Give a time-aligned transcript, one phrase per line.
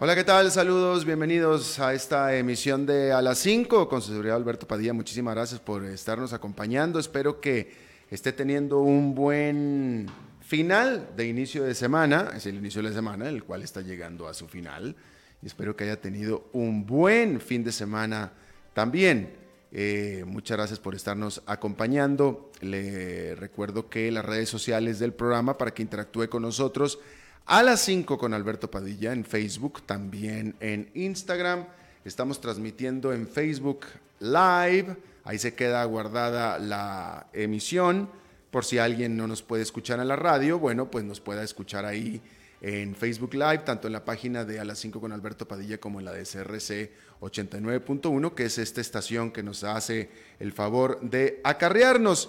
[0.00, 0.52] Hola, ¿qué tal?
[0.52, 4.92] Saludos, bienvenidos a esta emisión de A las 5 con su seguridad Alberto Padilla.
[4.92, 7.00] Muchísimas gracias por estarnos acompañando.
[7.00, 7.72] Espero que
[8.08, 10.06] esté teniendo un buen
[10.40, 12.30] final de inicio de semana.
[12.36, 14.94] Es el inicio de la semana, el cual está llegando a su final.
[15.42, 18.30] Y espero que haya tenido un buen fin de semana
[18.74, 19.34] también.
[19.72, 22.52] Eh, muchas gracias por estarnos acompañando.
[22.60, 27.00] Le recuerdo que las redes sociales del programa para que interactúe con nosotros
[27.48, 31.64] a las 5 con Alberto Padilla en Facebook, también en Instagram.
[32.04, 33.86] Estamos transmitiendo en Facebook
[34.20, 34.94] Live.
[35.24, 38.10] Ahí se queda guardada la emisión.
[38.50, 41.86] Por si alguien no nos puede escuchar en la radio, bueno, pues nos pueda escuchar
[41.86, 42.20] ahí
[42.60, 46.00] en Facebook Live, tanto en la página de A las 5 con Alberto Padilla como
[46.00, 46.92] en la de CRC
[47.22, 52.28] 89.1, que es esta estación que nos hace el favor de acarrearnos.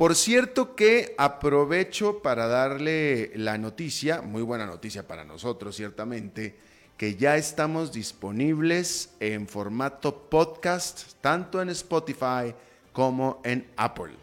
[0.00, 6.56] Por cierto que aprovecho para darle la noticia, muy buena noticia para nosotros ciertamente,
[6.96, 12.54] que ya estamos disponibles en formato podcast, tanto en Spotify
[12.94, 14.14] como en Apple.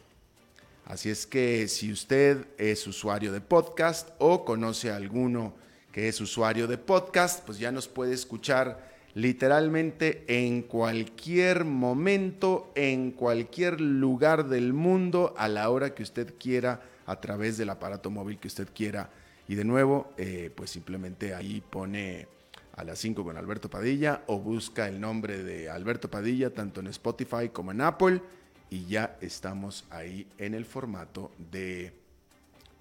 [0.85, 5.53] Así es que si usted es usuario de podcast o conoce a alguno
[5.91, 8.86] que es usuario de podcast, pues ya nos puede escuchar
[9.17, 16.81] literalmente en cualquier momento, en cualquier lugar del mundo, a la hora que usted quiera,
[17.07, 19.09] a través del aparato móvil que usted quiera.
[19.47, 22.27] Y de nuevo, eh, pues simplemente ahí pone
[22.75, 26.85] a las 5 con Alberto Padilla o busca el nombre de Alberto Padilla tanto en
[26.85, 28.21] Spotify como en Apple
[28.69, 31.91] y ya estamos ahí en el formato de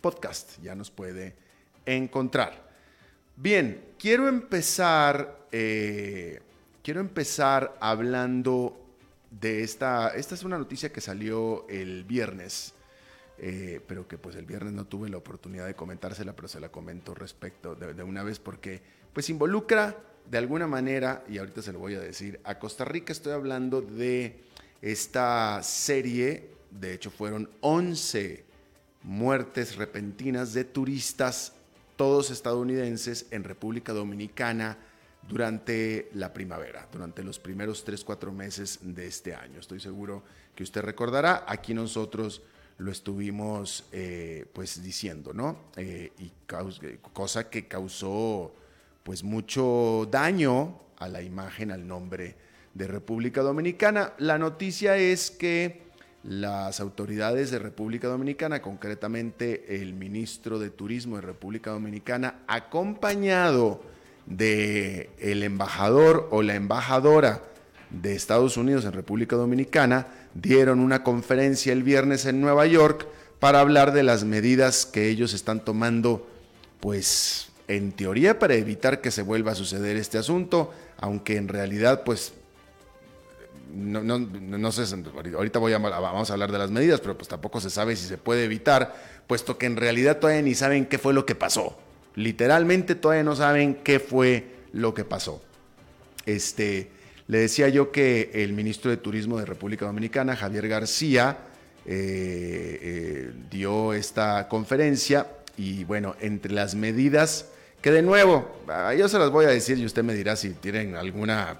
[0.02, 0.60] podcast.
[0.62, 1.34] Ya nos puede
[1.86, 2.65] encontrar.
[3.38, 6.40] Bien, quiero empezar, eh,
[6.82, 8.80] quiero empezar hablando
[9.30, 12.72] de esta, esta es una noticia que salió el viernes,
[13.36, 16.70] eh, pero que pues el viernes no tuve la oportunidad de comentársela, pero se la
[16.70, 18.80] comento respecto de, una vez porque
[19.12, 19.94] pues involucra
[20.30, 23.12] de alguna manera, y ahorita se lo voy a decir, a Costa Rica.
[23.12, 24.40] Estoy hablando de
[24.80, 28.46] esta serie, de hecho fueron 11
[29.02, 31.52] muertes repentinas de turistas
[31.96, 34.78] todos estadounidenses en República Dominicana
[35.28, 39.58] durante la primavera, durante los primeros 3, 4 meses de este año.
[39.58, 40.22] Estoy seguro
[40.54, 42.42] que usted recordará, aquí nosotros
[42.78, 45.70] lo estuvimos eh, pues diciendo, ¿no?
[45.76, 46.32] Eh, y
[47.12, 48.54] cosa que causó
[49.02, 52.36] pues mucho daño a la imagen, al nombre
[52.74, 54.12] de República Dominicana.
[54.18, 55.85] La noticia es que
[56.26, 63.80] las autoridades de República Dominicana, concretamente el ministro de Turismo de República Dominicana, acompañado
[64.26, 67.42] de el embajador o la embajadora
[67.90, 73.06] de Estados Unidos en República Dominicana, dieron una conferencia el viernes en Nueva York
[73.38, 76.28] para hablar de las medidas que ellos están tomando,
[76.80, 82.02] pues en teoría para evitar que se vuelva a suceder este asunto, aunque en realidad
[82.04, 82.32] pues
[83.74, 84.82] no, no, no sé,
[85.34, 88.06] ahorita voy a, vamos a hablar de las medidas, pero pues tampoco se sabe si
[88.06, 88.94] se puede evitar,
[89.26, 91.76] puesto que en realidad todavía ni saben qué fue lo que pasó.
[92.14, 95.42] Literalmente todavía no saben qué fue lo que pasó.
[96.24, 96.90] Este,
[97.28, 101.38] le decía yo que el ministro de Turismo de República Dominicana, Javier García,
[101.84, 107.46] eh, eh, dio esta conferencia y bueno, entre las medidas
[107.80, 110.50] que de nuevo, ah, yo se las voy a decir y usted me dirá si
[110.50, 111.56] tienen alguna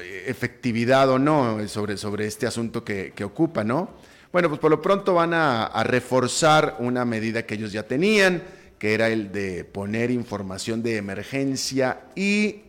[0.00, 3.90] efectividad o no sobre, sobre este asunto que, ocupa, ¿no?
[4.32, 8.42] Bueno, pues por lo pronto van a, reforzar una medida que ellos ya tenían,
[8.78, 12.62] que era el de poner información de emergencia y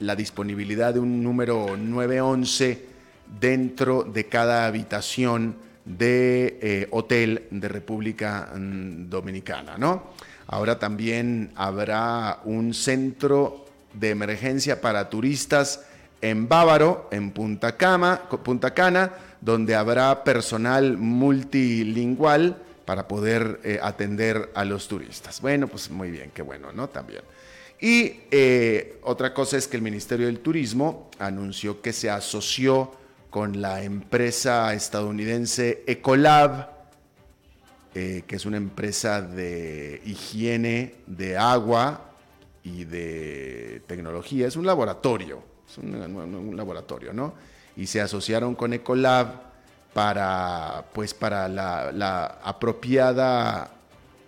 [0.00, 2.86] la disponibilidad de un número 911
[3.40, 10.10] dentro de cada habitación de eh, hotel de República mm, Dominicana, ¿no?
[10.46, 13.64] Ahora también habrá un centro
[13.94, 15.84] de emergencia para turistas
[16.24, 19.12] en Bávaro, en Punta, Cana,
[19.42, 22.56] donde habrá personal multilingüal
[22.86, 25.42] para poder eh, atender a los turistas.
[25.42, 26.88] Bueno, pues muy bien, qué bueno, ¿no?
[26.88, 27.20] También.
[27.78, 32.92] Y eh, otra cosa es que el Ministerio del Turismo anunció que se asoció
[33.28, 36.70] con la empresa estadounidense Ecolab,
[37.94, 42.12] eh, que es una empresa de higiene de agua
[42.62, 47.34] y de tecnología, es un laboratorio es un, laboratorio, ¿no?
[47.76, 49.54] Y se asociaron con Ecolab
[49.92, 53.70] para, pues, para la, apropiada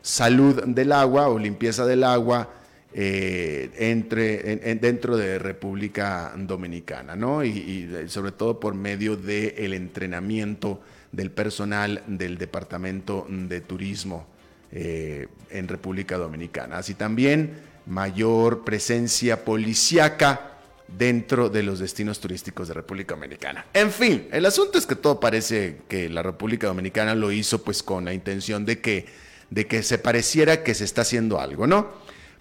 [0.03, 2.49] salud del agua o limpieza del agua
[2.93, 7.45] eh, entre, dentro de República Dominicana, ¿no?
[7.45, 10.81] Y, sobre todo por medio del entrenamiento
[11.13, 14.27] del personal del Departamento de Turismo
[14.73, 16.79] eh, en República Dominicana.
[16.79, 17.55] Así también
[17.87, 20.56] mayor presencia policíaca
[20.89, 23.67] dentro de los destinos turísticos de República Dominicana.
[23.73, 27.83] En fin, el asunto es que todo parece que la República Dominicana lo hizo pues
[27.83, 29.07] con la intención de que,
[29.51, 31.91] de que se pareciera que se está haciendo algo, ¿no?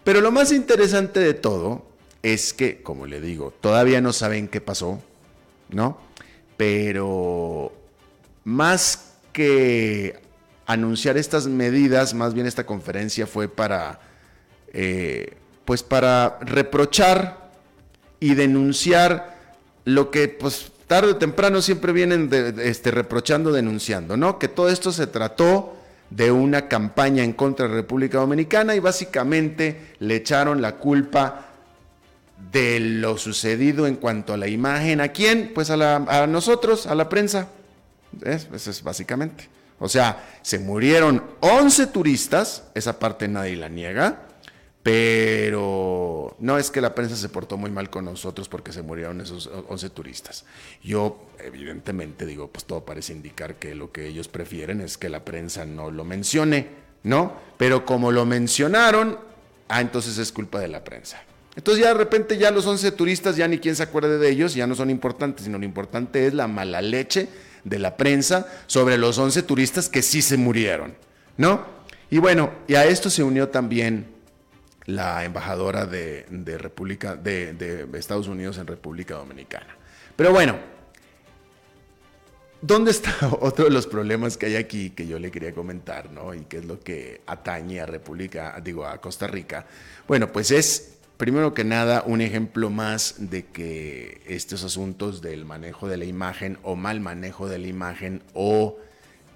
[0.03, 1.85] Pero lo más interesante de todo
[2.21, 5.01] es que, como le digo, todavía no saben qué pasó,
[5.69, 5.99] ¿no?
[6.57, 7.73] Pero
[8.43, 10.19] más que
[10.67, 13.99] anunciar estas medidas, más bien esta conferencia fue para,
[14.73, 15.33] eh,
[15.65, 17.44] pues para reprochar
[18.25, 19.35] y denunciar
[19.85, 22.27] lo que, pues tarde o temprano siempre vienen
[22.59, 24.39] este, reprochando, denunciando, ¿no?
[24.39, 25.77] Que todo esto se trató
[26.09, 31.49] de una campaña en contra de la República Dominicana y básicamente le echaron la culpa
[32.51, 35.01] de lo sucedido en cuanto a la imagen.
[35.01, 35.51] ¿A quién?
[35.53, 37.49] Pues a, a nosotros, a la prensa.
[38.23, 39.47] Eso es básicamente.
[39.77, 44.24] O sea, se murieron 11 turistas, esa parte nadie la niega,
[44.85, 49.19] pero no es que la prensa se portó muy mal con nosotros porque se murieron
[49.19, 50.45] esos 11 turistas.
[50.83, 55.25] Yo, evidentemente, digo, pues todo parece indicar que lo que ellos prefieren es que la
[55.25, 56.67] prensa no lo mencione,
[57.01, 57.33] ¿no?
[57.57, 59.17] Pero como lo mencionaron,
[59.69, 61.19] ah, entonces es culpa de la prensa.
[61.55, 64.53] Entonces ya de repente ya los 11 turistas, ya ni quien se acuerde de ellos,
[64.53, 67.27] ya no son importantes, sino lo importante es la mala leche
[67.63, 70.93] de la prensa sobre los 11 turistas que sí se murieron,
[71.37, 71.65] ¿no?
[72.11, 74.13] Y bueno, y a esto se unió también
[74.85, 76.25] la embajadora de,
[76.59, 79.75] República, de, Estados Unidos en República Dominicana.
[80.15, 80.75] Pero bueno,
[82.61, 86.33] ¿Dónde está otro de los problemas que hay aquí que yo le quería comentar, ¿no?
[86.33, 89.67] Y que es lo que atañe a República, digo, a Costa Rica.
[90.07, 95.87] Bueno, pues es Primero que nada, un ejemplo más de que estos asuntos del manejo
[95.87, 98.77] de la imagen o mal manejo de la imagen o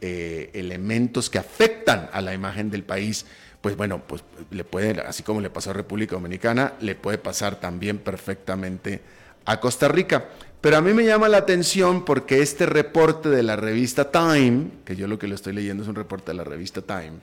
[0.02, 3.26] eh, elementos que afectan a la imagen del país,
[3.62, 7.60] pues bueno, pues le puede, así como le pasó a República Dominicana, le puede pasar
[7.60, 9.02] también perfectamente
[9.46, 10.30] a Costa Rica.
[10.62, 14.96] Pero a mí me llama la atención porque este reporte de la revista Time, que
[14.96, 17.14] yo lo que le estoy leyendo es un reporte de la revista Time,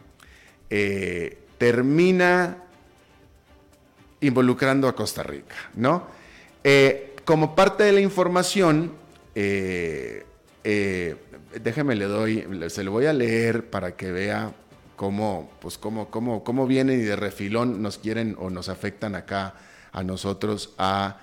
[0.71, 2.59] eh, termina
[4.21, 6.07] involucrando a Costa Rica, ¿no?
[6.65, 8.93] Eh, como parte de la información,
[9.35, 10.25] eh,
[11.63, 14.53] déjeme le doy, se lo voy a leer para que vea
[14.97, 19.55] cómo, pues cómo, cómo, cómo vienen y de refilón nos quieren o nos afectan acá
[19.93, 21.21] a nosotros a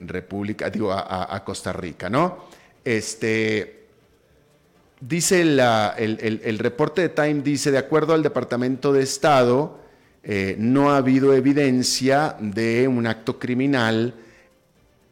[0.00, 2.44] República, digo, a, Costa Rica, ¿no?
[2.84, 3.86] Este,
[5.00, 9.78] dice el, el reporte de Time, dice, de acuerdo al Departamento de Estado,
[10.30, 14.14] eh, no ha habido evidencia de un acto criminal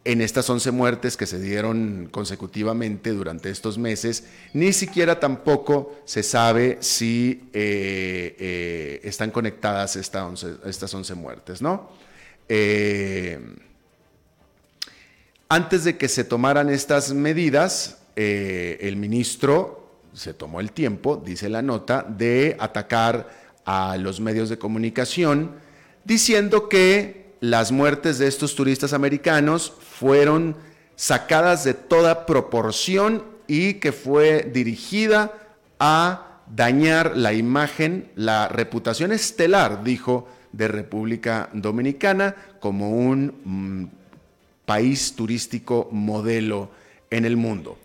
[0.06, 6.23] en estas 11 muertes que se dieron consecutivamente durante estos meses, ni siquiera tampoco se
[6.23, 11.91] sabe si eh, eh, están conectadas estas 11 muertes, ¿no?
[15.49, 21.61] antes de que se tomaran estas medidas, el ministro se tomó el tiempo, dice la
[21.61, 23.28] nota, de atacar
[23.64, 25.57] a los medios de comunicación
[26.04, 30.57] diciendo que las muertes de estos turistas americanos fueron
[30.95, 35.33] sacadas de toda proporción y que fue dirigida
[35.79, 45.15] a dañar la imagen, la reputación estelar, dijo, de República Dominicana como un mm, país
[45.15, 46.71] turístico modelo
[47.11, 47.79] en el mundo.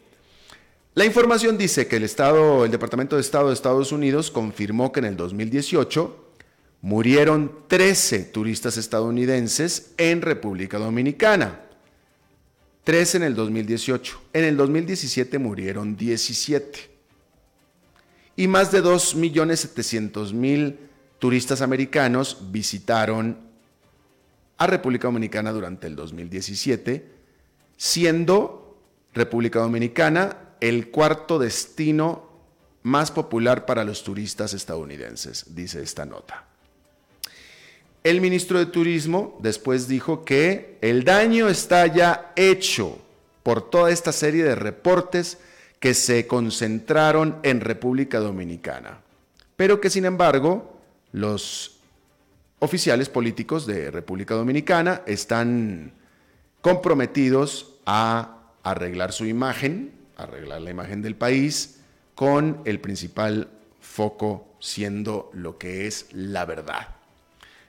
[0.93, 4.99] La información dice que el Estado, el Departamento de Estado de Estados Unidos confirmó que
[4.99, 6.17] en el 2018
[6.81, 11.70] murieron 13 turistas estadounidenses en República Dominicana.
[12.83, 14.21] 13 en el 2018.
[14.33, 16.89] En el 2017 murieron 17.
[18.37, 20.77] Y más de 2.700.000
[21.19, 23.37] turistas americanos visitaron
[24.57, 27.11] a República Dominicana durante el 2017,
[27.77, 28.79] siendo
[29.13, 32.29] República Dominicana el cuarto destino
[32.83, 36.50] más popular para los turistas estadounidenses, dice esta nota.
[38.03, 42.97] El ministro de Turismo después dijo que el daño está ya hecho
[43.43, 45.37] por toda esta serie de reportes
[45.79, 49.01] que se concentraron en República Dominicana,
[49.55, 50.79] pero que sin embargo
[51.11, 51.79] los
[52.57, 55.93] oficiales políticos de República Dominicana están
[56.61, 61.81] comprometidos a arreglar su imagen, arreglar la imagen del país,
[62.15, 63.47] con el principal
[63.79, 67.00] foco siendo lo que es la verdad.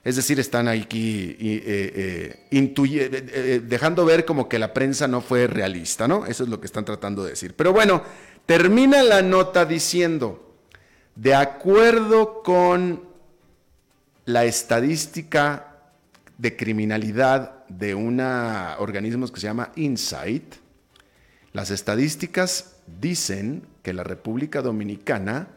[0.03, 5.47] Es decir, están aquí eh, eh, eh, dejando ver como que la prensa no fue
[5.47, 6.25] realista, ¿no?
[6.25, 7.55] Eso es lo que están tratando de decir.
[7.55, 8.03] Pero bueno,
[8.45, 10.57] termina la nota diciendo,
[11.15, 13.01] de acuerdo con
[14.25, 15.77] la estadística
[16.37, 20.55] de criminalidad de un organismo que se llama Insight,
[21.53, 25.47] las estadísticas dicen que la República Dominicana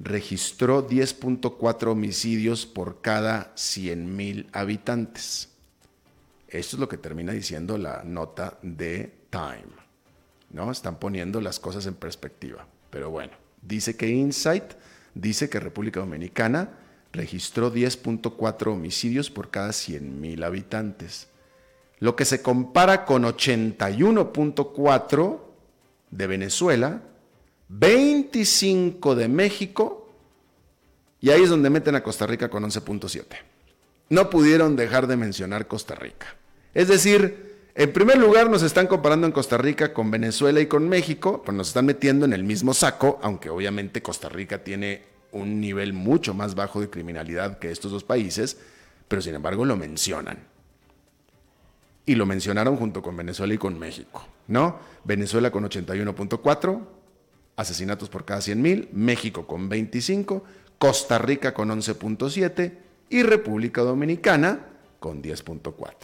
[0.00, 5.50] registró 10.4 homicidios por cada 100.000 habitantes.
[6.48, 9.72] Esto es lo que termina diciendo la nota de Time.
[10.50, 10.72] ¿no?
[10.72, 12.66] Están poniendo las cosas en perspectiva.
[12.90, 14.64] Pero bueno, dice que Insight
[15.14, 16.70] dice que República Dominicana
[17.12, 21.28] registró 10.4 homicidios por cada 100.000 habitantes,
[21.98, 25.40] lo que se compara con 81.4
[26.10, 27.02] de Venezuela,
[27.70, 30.12] 25 de México,
[31.20, 33.24] y ahí es donde meten a Costa Rica con 11.7.
[34.08, 36.34] No pudieron dejar de mencionar Costa Rica.
[36.74, 40.88] Es decir, en primer lugar nos están comparando en Costa Rica con Venezuela y con
[40.88, 45.60] México, pues nos están metiendo en el mismo saco, aunque obviamente Costa Rica tiene un
[45.60, 48.58] nivel mucho más bajo de criminalidad que estos dos países,
[49.06, 50.38] pero sin embargo lo mencionan.
[52.04, 54.80] Y lo mencionaron junto con Venezuela y con México, ¿no?
[55.04, 56.99] Venezuela con 81.4
[57.60, 60.44] asesinatos por cada 100.000, México con 25,
[60.78, 62.72] Costa Rica con 11.7
[63.10, 64.60] y República Dominicana
[64.98, 65.94] con 10.4.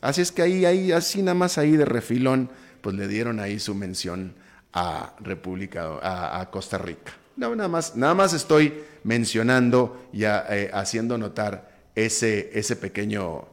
[0.00, 3.60] Así es que ahí, ahí, así nada más ahí de refilón, pues le dieron ahí
[3.60, 4.34] su mención
[4.72, 7.12] a República, a Costa Rica.
[7.36, 13.46] No, nada más, nada más estoy mencionando y eh, haciendo notar ese, ese pequeño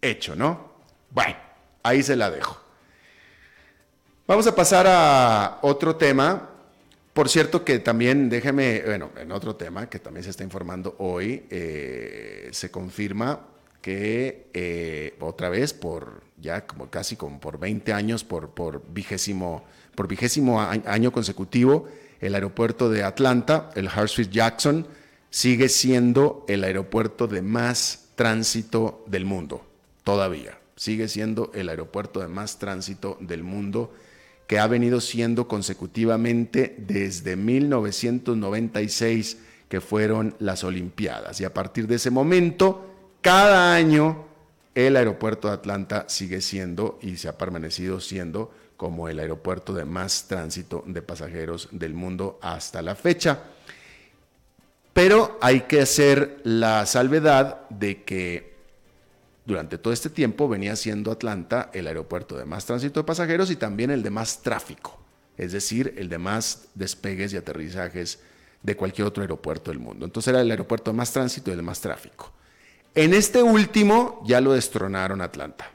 [0.00, 0.72] hecho, ¿no?
[1.10, 1.36] Bueno,
[1.82, 2.61] ahí se la dejo.
[4.32, 6.48] Vamos a pasar a otro tema.
[7.12, 11.44] Por cierto que también, déjeme, bueno, en otro tema que también se está informando hoy,
[11.50, 13.40] eh, se confirma
[13.82, 19.64] que eh, otra vez por ya como casi como por 20 años, por, por vigésimo,
[19.94, 24.86] por vigésimo año consecutivo, el aeropuerto de Atlanta, el Hartsfield Jackson,
[25.28, 29.62] sigue siendo el aeropuerto de más tránsito del mundo,
[30.04, 30.58] todavía.
[30.74, 33.92] Sigue siendo el aeropuerto de más tránsito del mundo
[34.52, 41.40] que ha venido siendo consecutivamente desde 1996, que fueron las Olimpiadas.
[41.40, 44.26] Y a partir de ese momento, cada año,
[44.74, 49.86] el aeropuerto de Atlanta sigue siendo y se ha permanecido siendo como el aeropuerto de
[49.86, 53.44] más tránsito de pasajeros del mundo hasta la fecha.
[54.92, 58.51] Pero hay que hacer la salvedad de que
[59.44, 63.56] durante todo este tiempo venía siendo Atlanta el aeropuerto de más tránsito de pasajeros y
[63.56, 65.00] también el de más tráfico,
[65.36, 68.20] es decir, el de más despegues y aterrizajes
[68.62, 70.04] de cualquier otro aeropuerto del mundo.
[70.04, 72.32] Entonces era el aeropuerto de más tránsito y el de más tráfico.
[72.94, 75.70] En este último ya lo destronaron Atlanta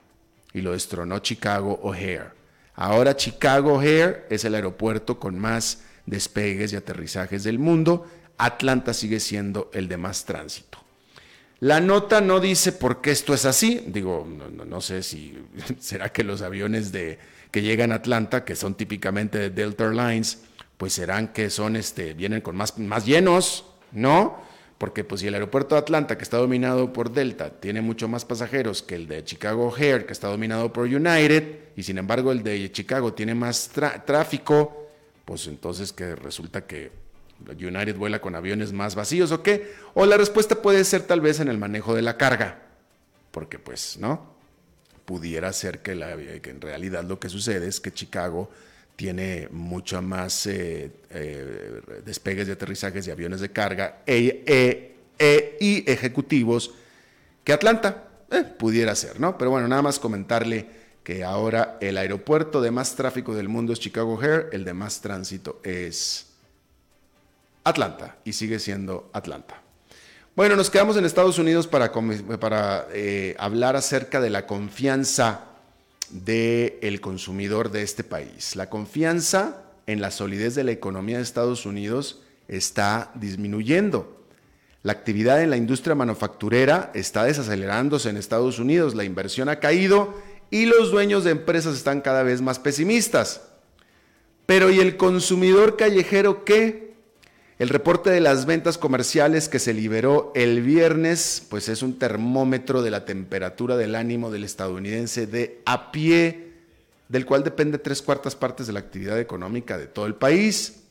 [0.53, 2.31] y lo destronó Chicago O'Hare.
[2.75, 8.07] Ahora Chicago O'Hare es el aeropuerto con más despegues y aterrizajes del mundo.
[8.37, 10.76] Atlanta sigue siendo el de más tránsito.
[11.59, 13.83] La nota no dice por qué esto es así.
[13.87, 14.27] Digo,
[14.65, 15.37] no, sé si
[15.79, 17.19] será que los aviones de,
[17.51, 20.43] que llegan a Atlanta, que son típicamente de Delta Airlines,
[20.77, 24.45] pues serán que son, este, vienen con más, más llenos, ¿no?
[24.77, 28.25] porque pues si el aeropuerto de Atlanta, que está dominado por Delta, tiene mucho más
[28.25, 32.43] pasajeros que el de Chicago O'Hare, que está dominado por United, y sin embargo el
[32.43, 33.71] de Chicago tiene más
[34.05, 34.87] tráfico,
[35.25, 36.91] pues entonces que resulta que
[37.45, 39.73] United vuela con aviones más vacíos o qué?
[39.93, 42.61] O la respuesta puede ser tal vez en el manejo de la carga,
[43.31, 44.35] porque pues, ¿no?
[45.05, 48.49] Pudiera ser que, la, que en realidad lo que sucede es que Chicago
[48.95, 55.57] tiene mucho más eh, eh, despegues de aterrizajes de aviones de carga e, e, e,
[55.61, 56.73] y ejecutivos
[57.43, 58.03] que Atlanta.
[58.29, 59.37] Eh, pudiera ser, ¿no?
[59.37, 60.67] Pero bueno, nada más comentarle
[61.03, 64.99] que ahora el aeropuerto de más tráfico del mundo es Chicago O'Hare, el de más
[64.99, 66.26] tránsito es
[67.67, 69.61] Atlanta y sigue siendo Atlanta.
[70.35, 71.91] Bueno, nos quedamos en Estados Unidos para,
[72.39, 72.87] para
[73.39, 75.45] hablar acerca de la confianza
[76.09, 78.55] del consumidor de este país.
[78.55, 84.25] La confianza en la solidez de la economía de Estados Unidos está disminuyendo.
[84.83, 90.13] La actividad en la industria manufacturera está desacelerándose en Estados Unidos, la inversión ha caído
[90.49, 93.41] y los dueños de empresas están cada vez más pesimistas.
[94.45, 96.86] Pero ¿y el consumidor callejero qué?
[97.59, 102.83] El reporte de las ventas comerciales que se liberó el viernes, pues es un termómetro
[102.83, 106.51] de la temperatura del ánimo del estadounidense de a pie,
[107.09, 110.83] del cual depende tres cuartas partes de la actividad económica de todo el país.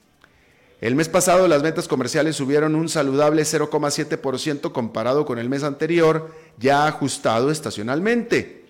[0.80, 6.34] El mes pasado las ventas comerciales subieron un saludable 0,7% comparado con el mes anterior,
[6.58, 8.64] ya ajustado estacionalmente.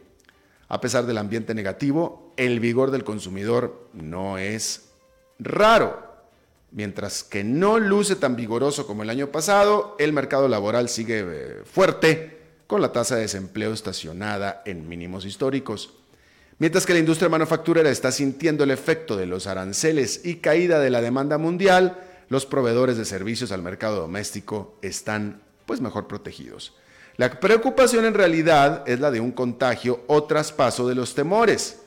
[0.68, 4.90] A pesar del ambiente negativo, el vigor del consumidor no es
[5.38, 6.05] raro.
[6.70, 11.62] Mientras que no luce tan vigoroso como el año pasado, el mercado laboral sigue eh,
[11.64, 15.94] fuerte, con la tasa de desempleo estacionada en mínimos históricos.
[16.58, 20.90] Mientras que la industria manufacturera está sintiendo el efecto de los aranceles y caída de
[20.90, 26.74] la demanda mundial, los proveedores de servicios al mercado doméstico están pues mejor protegidos.
[27.16, 31.80] La preocupación en realidad es la de un contagio o traspaso de los temores.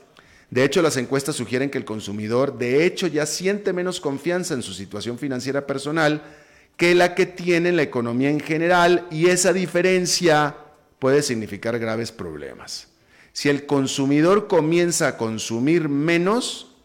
[0.49, 4.63] De hecho, las encuestas sugieren que el consumidor de hecho ya siente menos confianza en
[4.63, 6.23] su situación financiera personal
[6.75, 10.55] que la que tiene en la economía en general y esa diferencia
[10.97, 12.87] puede significar graves problemas.
[13.33, 16.75] Si el consumidor comienza a consumir menos,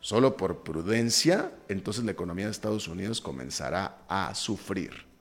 [0.00, 5.13] solo por prudencia, entonces la economía de Estados Unidos comenzará a sufrir.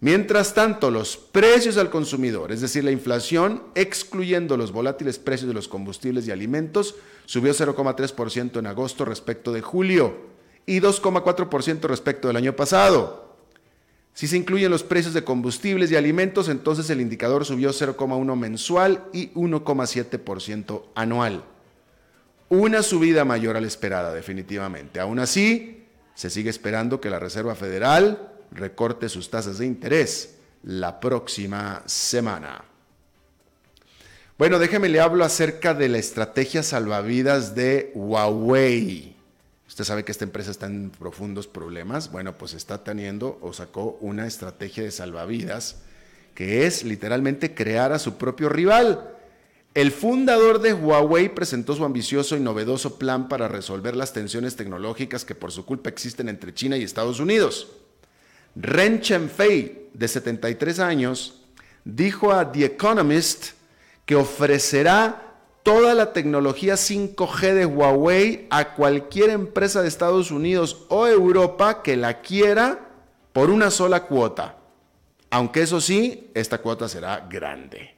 [0.00, 5.54] Mientras tanto, los precios al consumidor, es decir, la inflación, excluyendo los volátiles precios de
[5.54, 10.16] los combustibles y alimentos, subió 0,3% en agosto respecto de julio
[10.66, 13.36] y 2,4% respecto del año pasado.
[14.12, 19.04] Si se incluyen los precios de combustibles y alimentos, entonces el indicador subió 0,1 mensual
[19.12, 21.44] y 1,7% anual.
[22.48, 25.00] Una subida mayor a la esperada, definitivamente.
[25.00, 25.84] Aún así,
[26.14, 32.64] se sigue esperando que la Reserva Federal recorte sus tasas de interés la próxima semana.
[34.38, 39.16] Bueno, déjeme le hablo acerca de la estrategia salvavidas de Huawei.
[39.66, 42.10] Usted sabe que esta empresa está en profundos problemas.
[42.10, 45.76] Bueno, pues está teniendo o sacó una estrategia de salvavidas
[46.34, 49.16] que es literalmente crear a su propio rival.
[49.72, 55.24] El fundador de Huawei presentó su ambicioso y novedoso plan para resolver las tensiones tecnológicas
[55.24, 57.68] que por su culpa existen entre China y Estados Unidos.
[58.56, 61.42] Ren Fei, de 73 años,
[61.84, 63.50] dijo a The Economist
[64.06, 71.06] que ofrecerá toda la tecnología 5G de Huawei a cualquier empresa de Estados Unidos o
[71.06, 72.88] Europa que la quiera
[73.34, 74.56] por una sola cuota.
[75.28, 77.94] Aunque eso sí, esta cuota será grande.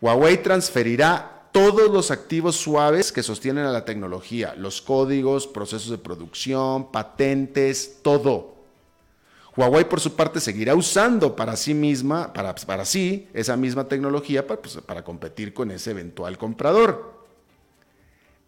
[0.00, 5.98] Huawei transferirá todos los activos suaves que sostienen a la tecnología, los códigos, procesos de
[5.98, 8.57] producción, patentes, todo
[9.58, 14.46] Huawei, por su parte, seguirá usando para sí misma, para, para sí, esa misma tecnología
[14.46, 17.26] para, pues, para competir con ese eventual comprador.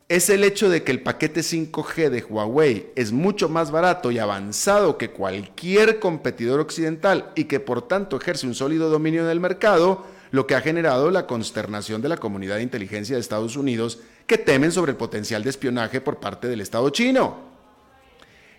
[0.09, 4.21] Es el hecho de que el paquete 5G de Huawei es mucho más barato y
[4.21, 10.07] avanzado que cualquier competidor occidental y que por tanto ejerce un sólido dominio del mercado,
[10.31, 14.39] lo que ha generado la consternación de la comunidad de inteligencia de Estados Unidos que
[14.39, 17.50] temen sobre el potencial de espionaje por parte del Estado chino.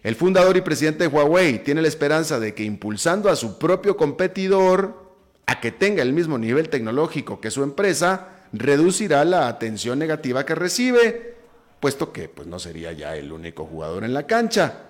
[0.03, 3.95] El fundador y presidente de Huawei tiene la esperanza de que impulsando a su propio
[3.95, 5.11] competidor
[5.45, 10.55] a que tenga el mismo nivel tecnológico que su empresa, reducirá la atención negativa que
[10.55, 11.35] recibe,
[11.79, 14.85] puesto que pues, no sería ya el único jugador en la cancha.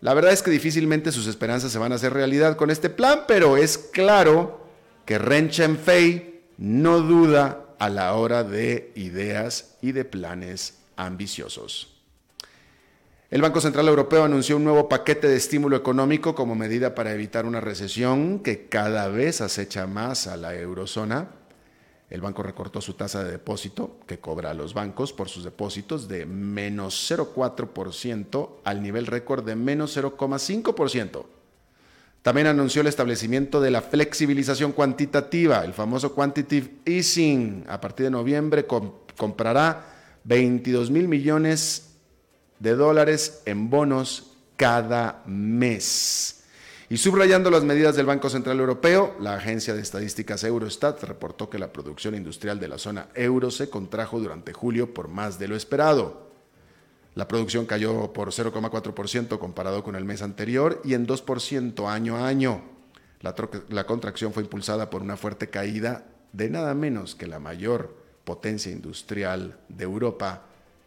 [0.00, 3.24] La verdad es que difícilmente sus esperanzas se van a hacer realidad con este plan,
[3.26, 4.60] pero es claro
[5.04, 11.97] que Ren Fei no duda a la hora de ideas y de planes ambiciosos.
[13.30, 17.44] El Banco Central Europeo anunció un nuevo paquete de estímulo económico como medida para evitar
[17.44, 21.28] una recesión que cada vez acecha más a la eurozona.
[22.08, 26.08] El banco recortó su tasa de depósito que cobra a los bancos por sus depósitos
[26.08, 31.26] de menos 0,4% al nivel récord de menos 0,5%.
[32.22, 37.66] También anunció el establecimiento de la flexibilización cuantitativa, el famoso quantitative easing.
[37.68, 38.66] A partir de noviembre
[39.18, 39.84] comprará
[40.24, 41.87] 22 mil millones
[42.58, 46.38] de dólares en bonos cada mes.
[46.90, 51.58] Y subrayando las medidas del Banco Central Europeo, la agencia de estadísticas Eurostat reportó que
[51.58, 55.56] la producción industrial de la zona euro se contrajo durante julio por más de lo
[55.56, 56.28] esperado.
[57.14, 62.26] La producción cayó por 0,4% comparado con el mes anterior y en 2% año a
[62.26, 62.62] año.
[63.20, 63.34] La,
[63.68, 67.94] la contracción fue impulsada por una fuerte caída de nada menos que la mayor
[68.24, 70.44] potencia industrial de Europa,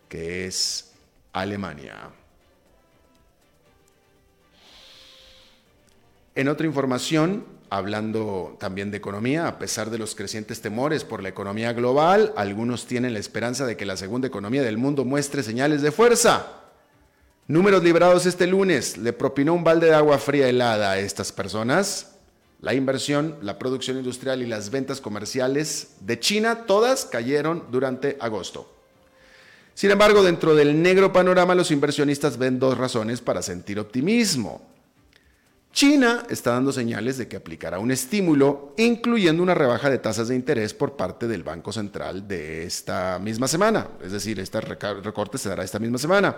[0.09, 0.90] que es
[1.33, 2.09] Alemania.
[6.33, 11.29] En otra información, hablando también de economía, a pesar de los crecientes temores por la
[11.29, 15.81] economía global, algunos tienen la esperanza de que la segunda economía del mundo muestre señales
[15.81, 16.61] de fuerza.
[17.47, 18.97] Números liberados este lunes.
[18.97, 22.15] Le propinó un balde de agua fría helada a estas personas.
[22.61, 28.80] La inversión, la producción industrial y las ventas comerciales de China, todas cayeron durante agosto.
[29.73, 34.61] Sin embargo, dentro del negro panorama, los inversionistas ven dos razones para sentir optimismo.
[35.73, 40.35] China está dando señales de que aplicará un estímulo, incluyendo una rebaja de tasas de
[40.35, 43.87] interés por parte del Banco Central de esta misma semana.
[44.03, 46.35] Es decir, este recorte se dará esta misma semana.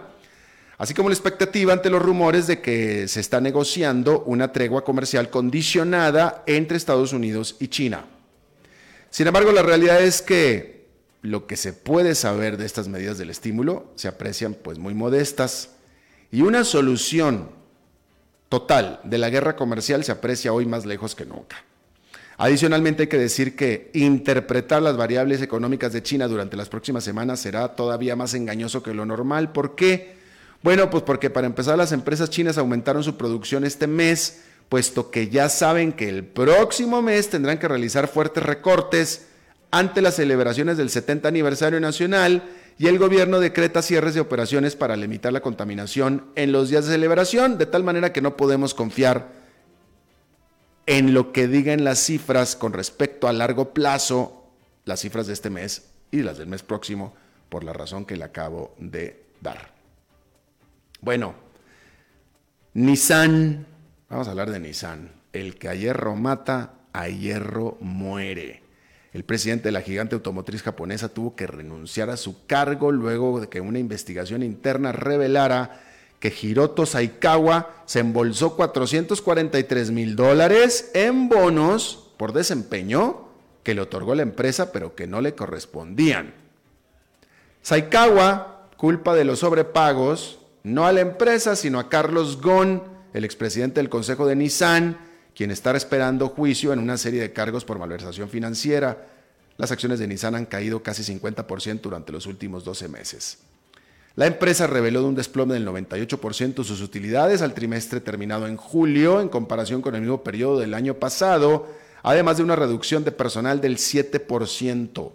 [0.77, 5.29] Así como la expectativa ante los rumores de que se está negociando una tregua comercial
[5.29, 8.05] condicionada entre Estados Unidos y China.
[9.09, 10.82] Sin embargo, la realidad es que
[11.23, 15.69] lo que se puede saber de estas medidas del estímulo se aprecian pues muy modestas
[16.31, 17.49] y una solución
[18.49, 21.63] total de la guerra comercial se aprecia hoy más lejos que nunca.
[22.37, 27.39] Adicionalmente hay que decir que interpretar las variables económicas de China durante las próximas semanas
[27.39, 29.53] será todavía más engañoso que lo normal.
[29.53, 30.17] ¿Por qué?
[30.61, 35.29] Bueno, pues porque para empezar las empresas chinas aumentaron su producción este mes, puesto que
[35.29, 39.27] ya saben que el próximo mes tendrán que realizar fuertes recortes
[39.73, 42.43] ante las celebraciones del 70 aniversario nacional
[42.77, 46.91] y el gobierno decreta cierres de operaciones para limitar la contaminación en los días de
[46.91, 49.31] celebración, de tal manera que no podemos confiar
[50.85, 54.45] en lo que digan las cifras con respecto a largo plazo,
[54.85, 57.15] las cifras de este mes y las del mes próximo,
[57.49, 59.73] por la razón que le acabo de dar.
[61.01, 61.33] Bueno,
[62.75, 63.65] Nissan,
[64.07, 68.62] vamos a hablar de Nissan, el que a hierro mata, a hierro muere.
[69.13, 73.47] El presidente de la gigante automotriz japonesa tuvo que renunciar a su cargo luego de
[73.47, 75.83] que una investigación interna revelara
[76.19, 83.27] que Hiroto Saikawa se embolsó 443 mil dólares en bonos por desempeño
[83.61, 86.33] que le otorgó la empresa pero que no le correspondían.
[87.61, 92.81] Saikawa culpa de los sobrepagos no a la empresa sino a Carlos Gon,
[93.13, 94.97] el expresidente del Consejo de Nissan,
[95.35, 99.07] quien está esperando juicio en una serie de cargos por malversación financiera.
[99.57, 103.39] Las acciones de Nissan han caído casi 50% durante los últimos 12 meses.
[104.15, 109.19] La empresa reveló de un desplome del 98% sus utilidades al trimestre terminado en julio
[109.21, 111.67] en comparación con el mismo periodo del año pasado,
[112.03, 115.11] además de una reducción de personal del 7%.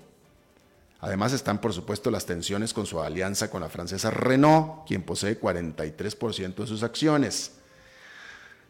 [1.01, 5.41] Además están, por supuesto, las tensiones con su alianza con la francesa Renault, quien posee
[5.41, 7.53] 43% de sus acciones.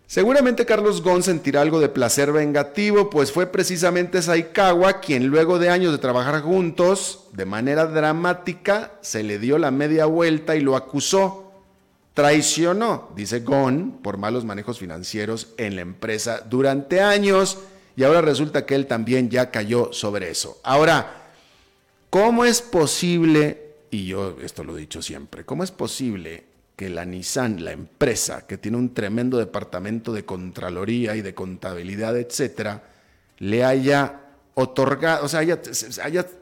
[0.09, 5.69] Seguramente Carlos Gon sentirá algo de placer vengativo, pues fue precisamente Saikawa quien luego de
[5.69, 10.77] años de trabajar juntos, de manera dramática, se le dio la media vuelta y lo
[10.77, 11.53] acusó.
[12.15, 17.59] Traicionó, dice Gon, por malos manejos financieros en la empresa durante años
[17.95, 20.59] y ahora resulta que él también ya cayó sobre eso.
[20.63, 21.33] Ahora,
[22.09, 26.48] ¿cómo es posible, y yo esto lo he dicho siempre, cómo es posible
[26.79, 32.17] que la Nissan, la empresa, que tiene un tremendo departamento de contraloría y de contabilidad,
[32.17, 32.85] etcétera,
[33.39, 34.21] le haya
[34.55, 35.59] otorgado, o sea, haya,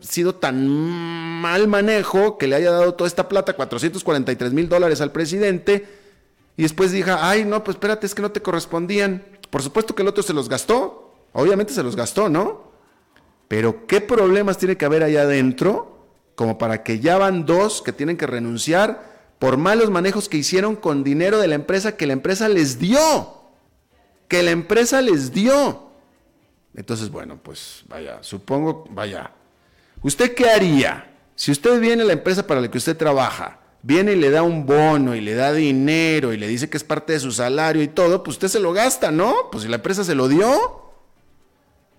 [0.00, 5.10] sido tan mal manejo que le haya dado toda esta plata, 443 mil dólares al
[5.10, 5.88] presidente,
[6.58, 9.24] y después diga, ay, no, pues espérate, es que no te correspondían.
[9.48, 12.72] Por supuesto que el otro se los gastó, obviamente se los gastó, ¿no?
[13.48, 15.96] Pero ¿qué problemas tiene que haber allá adentro
[16.34, 19.15] como para que ya van dos que tienen que renunciar?
[19.38, 23.42] Por malos manejos que hicieron con dinero de la empresa que la empresa les dio.
[24.28, 25.90] Que la empresa les dio.
[26.74, 29.30] Entonces, bueno, pues vaya, supongo, vaya.
[30.02, 31.12] ¿Usted qué haría?
[31.34, 34.42] Si usted viene a la empresa para la que usted trabaja, viene y le da
[34.42, 37.82] un bono y le da dinero y le dice que es parte de su salario
[37.82, 39.34] y todo, pues usted se lo gasta, ¿no?
[39.50, 40.85] Pues si la empresa se lo dio.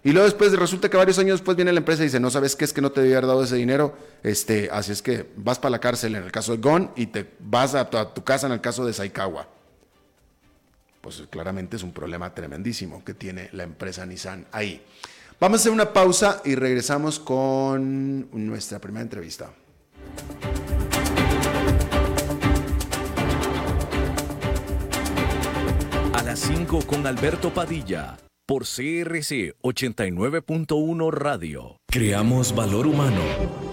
[0.03, 2.55] Y luego después resulta que varios años después viene la empresa y dice, no sabes
[2.55, 5.59] qué es que no te debía haber dado ese dinero, este, así es que vas
[5.59, 8.53] para la cárcel en el caso de Gon y te vas a tu, casa en
[8.53, 9.47] el caso de Saikawa.
[11.01, 14.83] Pues claramente es un problema tremendísimo que tiene la empresa Nissan ahí.
[15.39, 19.51] Vamos a hacer una pausa y regresamos con nuestra primera entrevista.
[26.13, 31.81] A las 5 con Alberto Padilla por CRC 89.1 Radio.
[31.89, 33.21] Creamos valor humano.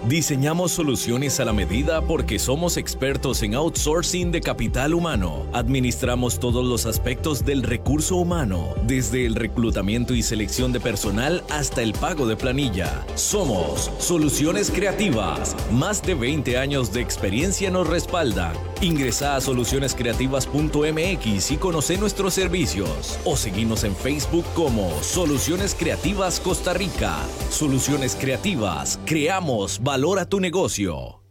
[0.07, 5.45] Diseñamos soluciones a la medida porque somos expertos en outsourcing de capital humano.
[5.51, 11.81] Administramos todos los aspectos del recurso humano, desde el reclutamiento y selección de personal hasta
[11.81, 13.05] el pago de planilla.
[13.15, 15.53] Somos Soluciones Creativas.
[15.73, 18.55] Más de 20 años de experiencia nos respaldan.
[18.81, 23.19] Ingresa a solucionescreativas.mx y conoce nuestros servicios.
[23.25, 27.17] O seguimos en Facebook como Soluciones Creativas Costa Rica.
[27.49, 31.21] Soluciones creativas, creamos valor a tu negocio.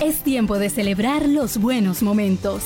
[0.00, 2.64] Es tiempo de celebrar los buenos momentos.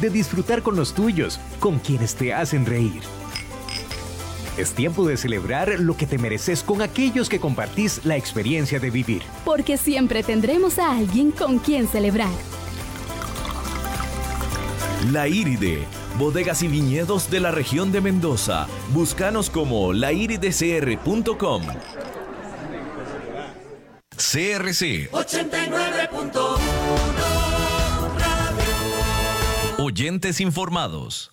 [0.00, 3.02] De disfrutar con los tuyos, con quienes te hacen reír.
[4.56, 8.90] Es tiempo de celebrar lo que te mereces con aquellos que compartís la experiencia de
[8.90, 9.22] vivir.
[9.44, 12.30] Porque siempre tendremos a alguien con quien celebrar.
[15.12, 15.86] La Iride,
[16.20, 18.68] bodegas y viñedos de la región de Mendoza.
[18.92, 21.62] Búscanos como lairidecr.com.
[24.16, 26.60] CRC 89.1
[29.78, 31.32] Oyentes informados.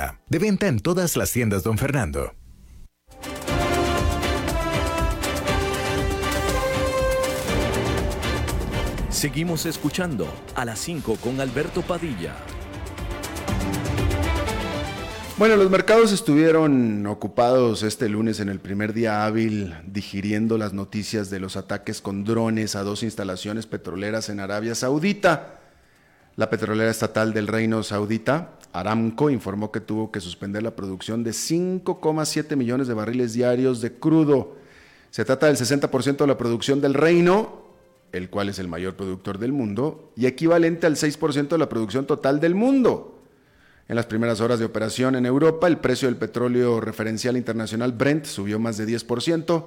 [0.29, 2.33] De venta en todas las tiendas, don Fernando.
[9.09, 12.33] Seguimos escuchando a las 5 con Alberto Padilla.
[15.37, 21.29] Bueno, los mercados estuvieron ocupados este lunes en el primer día hábil digiriendo las noticias
[21.29, 25.59] de los ataques con drones a dos instalaciones petroleras en Arabia Saudita.
[26.35, 31.31] La petrolera estatal del Reino Saudita, Aramco, informó que tuvo que suspender la producción de
[31.31, 34.55] 5,7 millones de barriles diarios de crudo.
[35.09, 37.63] Se trata del 60% de la producción del Reino,
[38.11, 42.05] el cual es el mayor productor del mundo, y equivalente al 6% de la producción
[42.05, 43.19] total del mundo.
[43.87, 48.25] En las primeras horas de operación en Europa, el precio del petróleo referencial internacional Brent
[48.25, 49.65] subió más de 10%,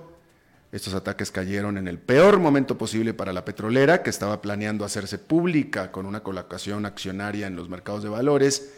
[0.75, 5.19] estos ataques cayeron en el peor momento posible para la petrolera, que estaba planeando hacerse
[5.19, 8.73] pública con una colocación accionaria en los mercados de valores.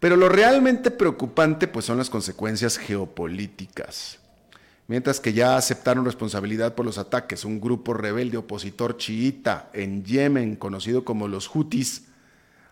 [0.00, 4.18] Pero lo realmente preocupante pues, son las consecuencias geopolíticas.
[4.86, 10.56] Mientras que ya aceptaron responsabilidad por los ataques un grupo rebelde opositor chiita en Yemen,
[10.56, 12.04] conocido como los Houthis,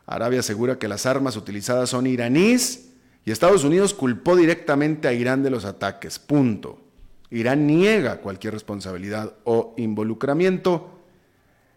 [0.06, 2.90] Arabia asegura que las armas utilizadas son iraníes
[3.24, 6.18] y Estados Unidos culpó directamente a Irán de los ataques.
[6.18, 6.80] Punto.
[7.28, 11.00] Irán niega cualquier responsabilidad o involucramiento.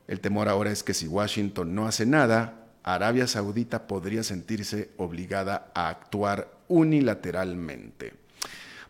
[0.07, 5.71] El temor ahora es que si Washington no hace nada, Arabia Saudita podría sentirse obligada
[5.73, 8.13] a actuar unilateralmente.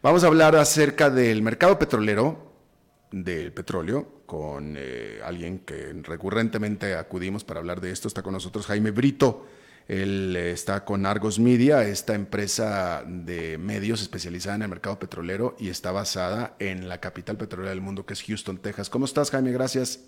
[0.01, 2.53] Vamos a hablar acerca del mercado petrolero,
[3.11, 8.07] del petróleo, con eh, alguien que recurrentemente acudimos para hablar de esto.
[8.07, 9.45] Está con nosotros Jaime Brito
[9.89, 15.55] él eh, está con Argos Media, esta empresa de medios especializada en el mercado petrolero
[15.59, 18.87] y está basada en la capital petrolera del mundo, que es Houston, Texas.
[18.91, 19.51] ¿Cómo estás, Jaime?
[19.51, 20.07] Gracias.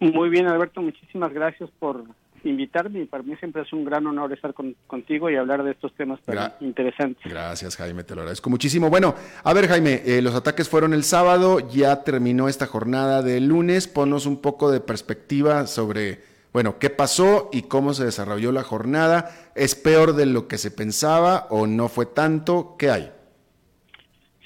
[0.00, 0.80] Muy bien, Alberto.
[0.80, 2.02] Muchísimas gracias por
[2.44, 3.06] invitarme.
[3.06, 4.54] Para mí siempre es un gran honor estar
[4.86, 7.30] contigo y hablar de estos temas tan interesantes.
[7.30, 8.04] Gracias, Jaime.
[8.04, 8.90] Te lo agradezco muchísimo.
[8.90, 13.40] Bueno, a ver, Jaime, eh, los ataques fueron el sábado, ya terminó esta jornada de
[13.40, 13.88] lunes.
[13.88, 19.28] Ponos un poco de perspectiva sobre bueno, ¿qué pasó y cómo se desarrolló la jornada?
[19.56, 22.76] ¿Es peor de lo que se pensaba o no fue tanto?
[22.78, 23.10] ¿Qué hay?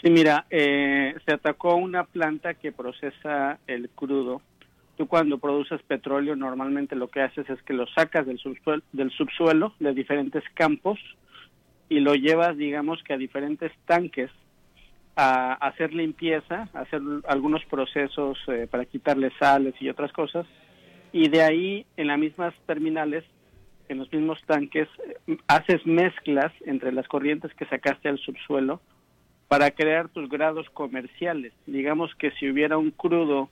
[0.01, 4.41] Sí, mira, eh, se atacó una planta que procesa el crudo.
[4.99, 9.13] Tú cuando produces petróleo normalmente lo que haces es que lo sacas del subsuelo, del
[9.13, 10.99] subsuelo de diferentes campos
[11.89, 14.29] y lo llevas, digamos que a diferentes tanques
[15.15, 20.47] a hacer limpieza, hacer algunos procesos eh, para quitarle sales y otras cosas
[21.13, 23.23] y de ahí en las mismas terminales,
[23.89, 24.89] en los mismos tanques,
[25.47, 28.81] haces mezclas entre las corrientes que sacaste al subsuelo
[29.47, 31.53] para crear tus grados comerciales.
[31.67, 33.49] Digamos que si hubiera un crudo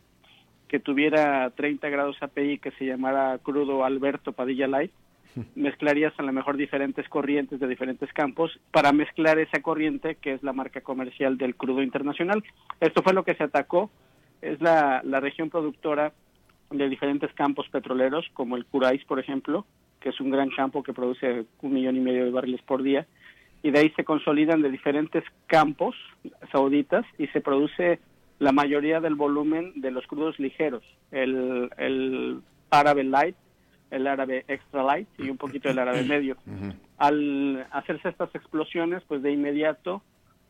[0.69, 4.91] que tuviera 30 grados API que se llamara crudo Alberto Padilla Light,
[5.55, 10.43] mezclarías a lo mejor diferentes corrientes de diferentes campos para mezclar esa corriente que es
[10.43, 12.43] la marca comercial del crudo internacional.
[12.81, 13.91] Esto fue lo que se atacó,
[14.43, 16.13] es la, la región productora
[16.71, 19.67] de diferentes campos petroleros, como el Curais, por ejemplo,
[20.01, 23.07] que es un gran campo que produce un millón y medio de barriles por día,
[23.63, 25.97] y de ahí se consolidan de diferentes campos
[26.53, 28.01] sauditas y se produce
[28.39, 33.37] la mayoría del volumen de los crudos ligeros, el, el árabe light,
[33.91, 36.37] el árabe extra light y un poquito del árabe medio.
[36.99, 40.03] Al hacerse estas explosiones, pues de inmediato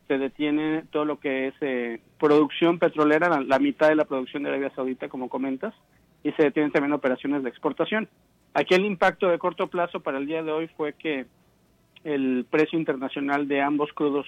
[0.07, 4.49] se detiene todo lo que es eh, producción petrolera, la, mitad de la producción de
[4.49, 5.73] Arabia Saudita, como comentas,
[6.23, 8.07] y se detienen también operaciones de exportación.
[8.53, 11.25] Aquí el impacto de corto plazo para el día de hoy fue que
[12.03, 14.25] el precio internacional de ambos crudos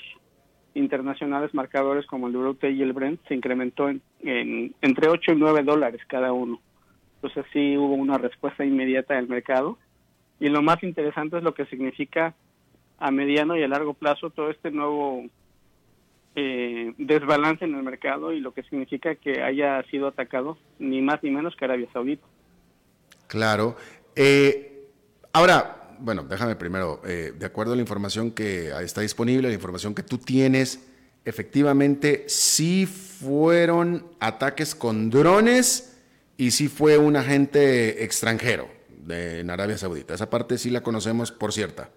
[0.80, 4.02] internacionales marcadores como el Brute y el Brent se incrementó en,
[4.82, 6.60] entre 8 y 9 dólares cada uno.
[7.16, 9.78] Entonces sí hubo una respuesta inmediata del mercado.
[10.40, 12.34] Y lo más interesante es lo que significa
[12.98, 15.26] a mediano y a largo plazo todo este nuevo
[16.36, 21.22] eh, desbalance en el mercado y lo que significa que haya sido atacado ni más
[21.24, 22.26] ni menos que Arabia Saudita.
[23.28, 23.76] Claro.
[24.16, 24.86] Eh,
[25.34, 29.94] ahora, bueno, déjame primero, eh, de acuerdo a la información que está disponible, la información
[29.94, 30.88] que tú tienes,
[31.26, 36.02] efectivamente sí fueron ataques con drones
[36.38, 38.68] y sí fue un agente extranjero
[39.06, 40.14] de, en Arabia Saudita.
[40.14, 41.90] Esa parte sí la conocemos por cierta.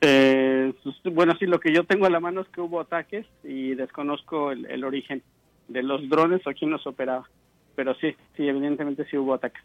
[0.00, 3.26] Eh, pues, bueno, sí, lo que yo tengo a la mano es que hubo ataques
[3.42, 5.22] y desconozco el, origen
[5.68, 7.28] de los drones o quién los operaba.
[7.76, 9.62] Pero sí, sí, evidentemente sí hubo ataques.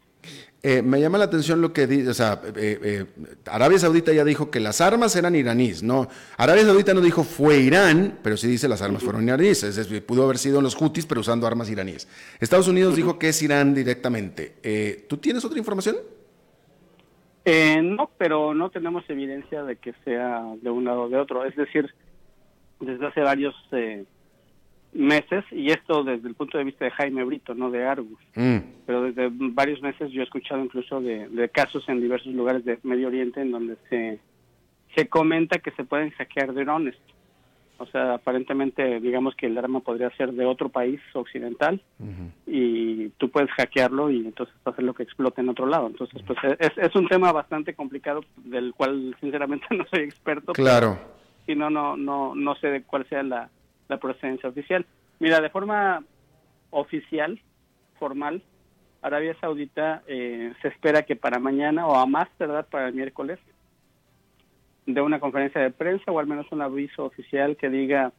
[0.62, 3.06] Eh, me llama la atención lo que dice, o sea, eh,
[3.46, 6.08] Arabia Saudita ya dijo que las armas eran iraníes, ¿no?
[6.36, 10.04] Arabia Saudita no dijo fue Irán, pero sí dice las armas fueron iraníes, es decir,
[10.04, 12.06] pudo haber sido los hutis, pero usando armas iraníes.
[12.38, 15.06] Estados Unidos dijo que es Irán directamente.
[15.08, 15.96] ¿Tú tienes otra información?
[17.44, 21.44] Eh, no, pero no tenemos evidencia de que sea de un lado o de otro.
[21.44, 21.92] Es decir,
[22.80, 24.04] desde hace varios eh,
[24.92, 28.58] meses, y esto desde el punto de vista de Jaime Brito, no de Argus, mm.
[28.86, 33.08] pero desde varios meses yo he escuchado incluso de, casos en diversos lugares de Medio
[33.08, 34.18] Oriente en donde se,
[34.94, 36.96] se comenta que se pueden hackear drones.
[37.78, 41.82] O sea, aparentemente, digamos que el arma podría ser de otro país occidental
[42.46, 45.88] y tú puedes hackearlo y entonces hacer lo que explote en otro lado.
[45.88, 50.52] Entonces, pues es, es un tema bastante complicado del cual sinceramente no soy experto.
[50.52, 50.96] Claro.
[51.44, 53.50] Y no, no, no, no sé de cuál sea la,
[53.92, 54.86] la procedencia oficial.
[55.18, 56.02] Mira, de forma
[56.70, 57.40] oficial,
[57.98, 58.42] formal,
[59.02, 63.38] Arabia Saudita eh, se espera que para mañana o a más tardar para el miércoles
[64.86, 68.12] de una conferencia de prensa o al menos un aviso oficial que diga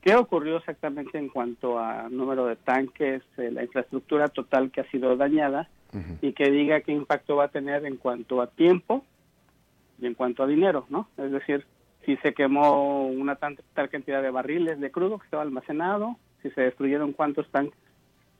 [0.00, 4.90] qué ocurrió exactamente en cuanto a número de tanques, eh, la infraestructura total que ha
[4.90, 5.68] sido dañada
[6.22, 9.04] y que diga qué impacto va a tener en cuanto a tiempo
[10.00, 11.08] y en cuanto a dinero, ¿no?
[11.18, 11.66] Es decir,
[12.04, 16.50] si se quemó una tal, tal cantidad de barriles de crudo que estaba almacenado, si
[16.50, 17.78] se destruyeron cuántos tanques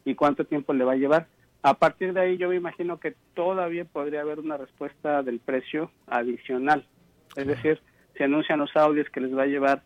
[0.05, 1.27] y cuánto tiempo le va a llevar.
[1.63, 5.91] A partir de ahí yo me imagino que todavía podría haber una respuesta del precio
[6.07, 6.87] adicional
[7.37, 7.81] es decir,
[8.17, 9.83] se anuncian los audios que les va a llevar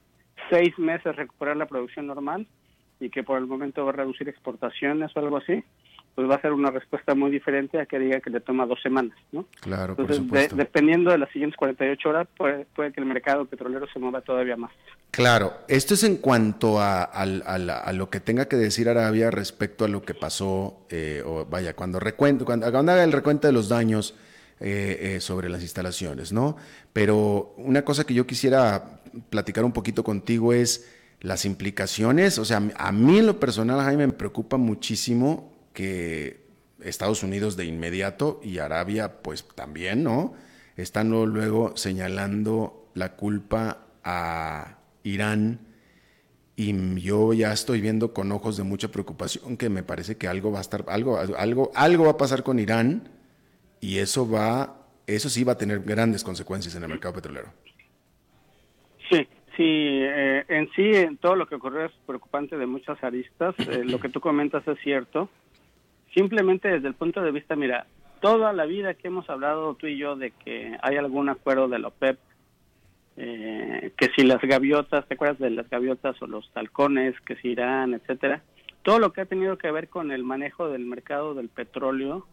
[0.51, 2.47] seis meses recuperar la producción normal
[3.01, 5.65] y que por el momento va a reducir exportaciones o algo así,
[6.14, 8.81] pues va a ser una respuesta muy diferente a que diga que le toma dos
[8.83, 9.46] semanas, ¿no?
[9.61, 10.55] Claro, por supuesto.
[10.55, 14.57] dependiendo de las siguientes 48 horas, puede, puede, que el mercado petrolero se mueva todavía
[14.57, 14.70] más.
[15.11, 17.09] Claro, esto es en cuanto a,
[17.92, 21.98] lo que tenga que decir Arabia respecto a lo que pasó, eh, o vaya, cuando,
[21.98, 24.14] recuento, cuando haga el recuento de los daños,
[24.61, 26.57] eh, eh, sobre las instalaciones, ¿no?
[26.92, 30.88] Pero una cosa que yo quisiera platicar un poquito contigo es
[31.20, 36.41] las implicaciones, o sea, a mí en lo personal, Jaime, me preocupa muchísimo que
[36.83, 40.35] Estados Unidos de inmediato y Arabia, pues también, ¿no?
[40.77, 45.61] Están luego señalando la culpa a Irán
[46.57, 50.53] y yo ya estoy viendo con ojos de mucha preocupación que me parece que algo
[50.53, 53.09] va a estar, algo, algo, algo va a pasar con Irán
[53.81, 57.49] y eso va, eso sí va a tener grandes consecuencias en el mercado petrolero.
[59.11, 63.55] Sí, sí, eh, en sí en todo lo que ocurrió es preocupante de muchas aristas.
[63.59, 65.29] Eh, lo que tú comentas es cierto.
[66.14, 67.87] Simplemente desde el punto de vista, mira,
[68.20, 71.79] toda la vida que hemos hablado tú y yo de que hay algún acuerdo de
[71.81, 72.18] la OPEP,
[73.16, 77.48] eh, que si las gaviotas, ¿te acuerdas de las gaviotas o los halcones, que si
[77.48, 78.42] Irán, etcétera?
[78.83, 82.27] Todo lo que ha tenido que ver con el manejo del mercado del petróleo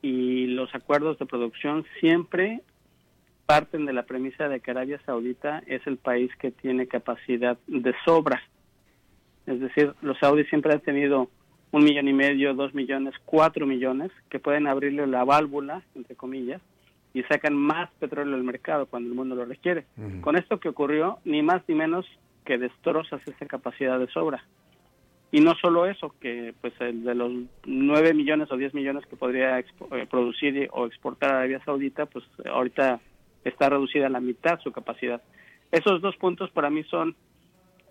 [0.00, 2.62] y los acuerdos de producción siempre
[3.46, 7.94] parten de la premisa de que Arabia Saudita es el país que tiene capacidad de
[8.04, 8.42] sobra.
[9.46, 11.28] Es decir, los saudíes siempre han tenido
[11.72, 16.60] un millón y medio, dos millones, cuatro millones, que pueden abrirle la válvula, entre comillas,
[17.14, 19.86] y sacan más petróleo al mercado cuando el mundo lo requiere.
[20.20, 22.06] Con esto que ocurrió, ni más ni menos
[22.44, 24.44] que destrozas esa capacidad de sobra.
[25.30, 27.32] Y no solo eso, que pues el de los
[27.64, 29.64] 9 millones o 10 millones que podría eh,
[30.10, 33.00] producir o exportar a Arabia Saudita, pues ahorita
[33.42, 35.22] está reducida a la mitad su capacidad.
[35.70, 37.16] Esos dos puntos para mí son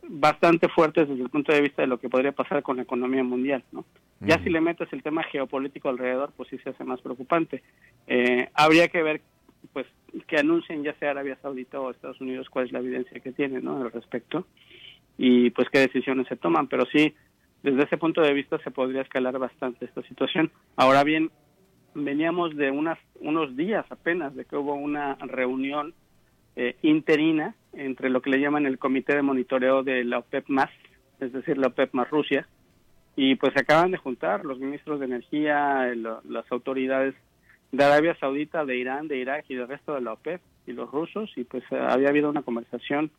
[0.08, 3.24] bastante fuertes desde el punto de vista de lo que podría pasar con la economía
[3.24, 3.86] mundial, ¿no?
[4.20, 7.64] Ya si le metes el tema geopolítico alrededor, pues sí se hace más preocupante.
[8.06, 9.22] Eh, habría que ver,
[9.74, 9.88] pues,
[10.28, 13.64] que anuncien ya sea Arabia Saudita o Estados Unidos cuál es la evidencia que tienen,
[13.64, 13.82] ¿no?
[13.82, 14.45] Al respecto
[15.18, 17.14] y pues qué decisiones se toman, pero sí,
[17.64, 20.52] desde ese punto de vista se podría escalar bastante esta situación.
[20.76, 21.32] Ahora bien,
[21.93, 25.93] veníamos de unas, unos días apenas de que hubo una reunión
[26.56, 30.69] eh, interina entre lo que le llaman el Comité de Monitoreo de la OPEP más,
[31.19, 32.47] es decir, la OPEP más Rusia,
[33.15, 37.15] y pues se acaban de juntar los ministros de energía, las autoridades
[37.72, 40.89] de Arabia Saudita, de Irán, de Irak y del resto de la OPEP y los
[40.91, 43.11] rusos, y pues había habido una conversación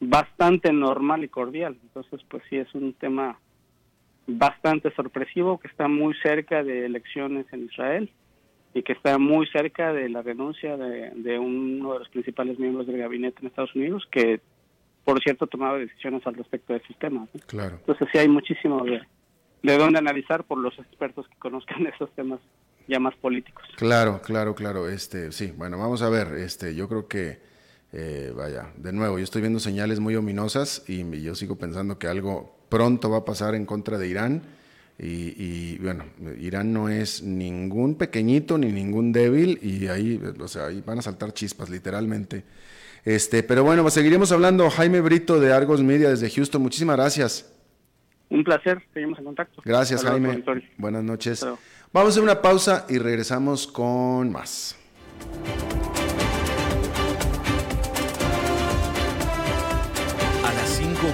[0.00, 1.76] bastante normal y cordial.
[1.82, 3.38] Entonces, pues sí, es un tema
[4.26, 8.10] bastante sorpresivo que está muy cerca de elecciones en Israel
[8.74, 12.98] y que está muy cerca de la renuncia de, uno de los principales miembros del
[12.98, 14.40] gabinete en Estados Unidos, que
[15.04, 17.26] por cierto tomaba decisiones al respecto del sistema.
[17.46, 17.76] Claro.
[17.76, 19.00] Entonces sí hay muchísimo de,
[19.62, 22.40] de dónde analizar por los expertos que conozcan esos temas
[22.86, 23.64] ya más políticos.
[23.76, 24.88] Claro, claro, claro.
[24.88, 26.34] Este, sí, bueno, vamos a ver.
[26.34, 27.38] Este, yo creo que
[27.92, 32.06] eh, vaya, de nuevo, yo estoy viendo señales muy ominosas y yo sigo pensando que
[32.06, 34.42] algo pronto va a pasar en contra de Irán.
[35.02, 36.04] Y, bueno,
[36.38, 41.02] Irán no es ningún pequeñito ni ningún débil y ahí, o sea, ahí van a
[41.02, 42.44] saltar chispas, literalmente.
[43.04, 44.68] Este, pero bueno, pues seguiremos hablando.
[44.68, 47.50] Jaime Brito de Argos Media desde Houston, muchísimas gracias.
[48.28, 49.62] Un placer, seguimos en contacto.
[49.64, 50.44] Gracias, Jaime.
[50.76, 51.46] Buenas noches.
[51.92, 54.76] Vamos a hacer una pausa y regresamos con más.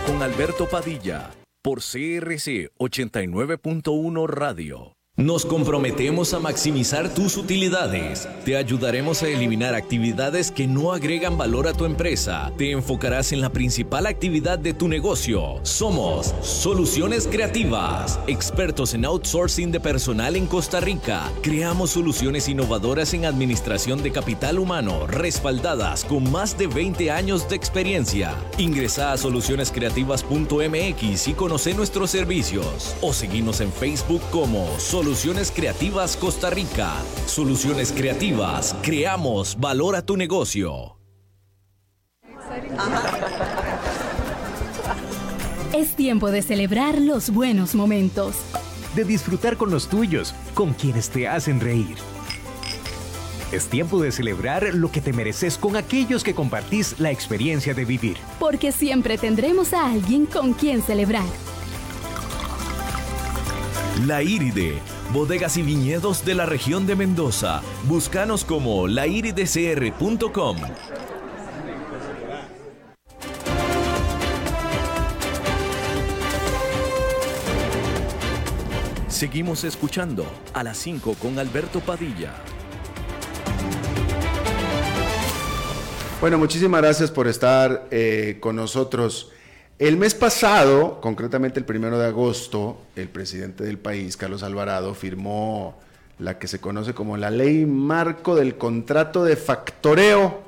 [0.05, 1.30] con Alberto Padilla
[1.67, 4.95] por CRC 89.1 Radio.
[5.19, 8.29] Nos comprometemos a maximizar tus utilidades.
[8.45, 12.53] Te ayudaremos a eliminar actividades que no agregan valor a tu empresa.
[12.59, 15.59] Te enfocarás en la principal actividad de tu negocio.
[15.62, 21.33] Somos Soluciones Creativas, expertos en outsourcing de personal en Costa Rica.
[21.41, 27.57] Creamos soluciones innovadoras en administración de capital humano, respaldadas con más de 20 años de
[27.57, 28.35] experiencia.
[28.59, 32.95] Ingresa a solucionescreativas.mx y conoce nuestros servicios.
[33.01, 36.91] O seguimos en Facebook como Soluciones Soluciones Creativas Costa Rica.
[37.27, 38.75] Soluciones Creativas.
[38.83, 40.99] Creamos valor a tu negocio.
[45.73, 48.35] Es tiempo de celebrar los buenos momentos.
[48.97, 51.95] De disfrutar con los tuyos, con quienes te hacen reír.
[53.53, 57.85] Es tiempo de celebrar lo que te mereces con aquellos que compartís la experiencia de
[57.85, 58.17] vivir.
[58.41, 61.23] Porque siempre tendremos a alguien con quien celebrar.
[64.05, 64.80] La Iride
[65.12, 67.62] bodegas y viñedos de la región de Mendoza.
[67.84, 70.57] Búscanos como lairidcr.com.
[79.09, 82.34] Seguimos escuchando a las 5 con Alberto Padilla.
[86.20, 89.32] Bueno, muchísimas gracias por estar eh, con nosotros.
[89.79, 95.79] El mes pasado, concretamente el primero de agosto, el presidente del país, Carlos Alvarado, firmó
[96.18, 100.43] la que se conoce como la ley marco del contrato de factoreo.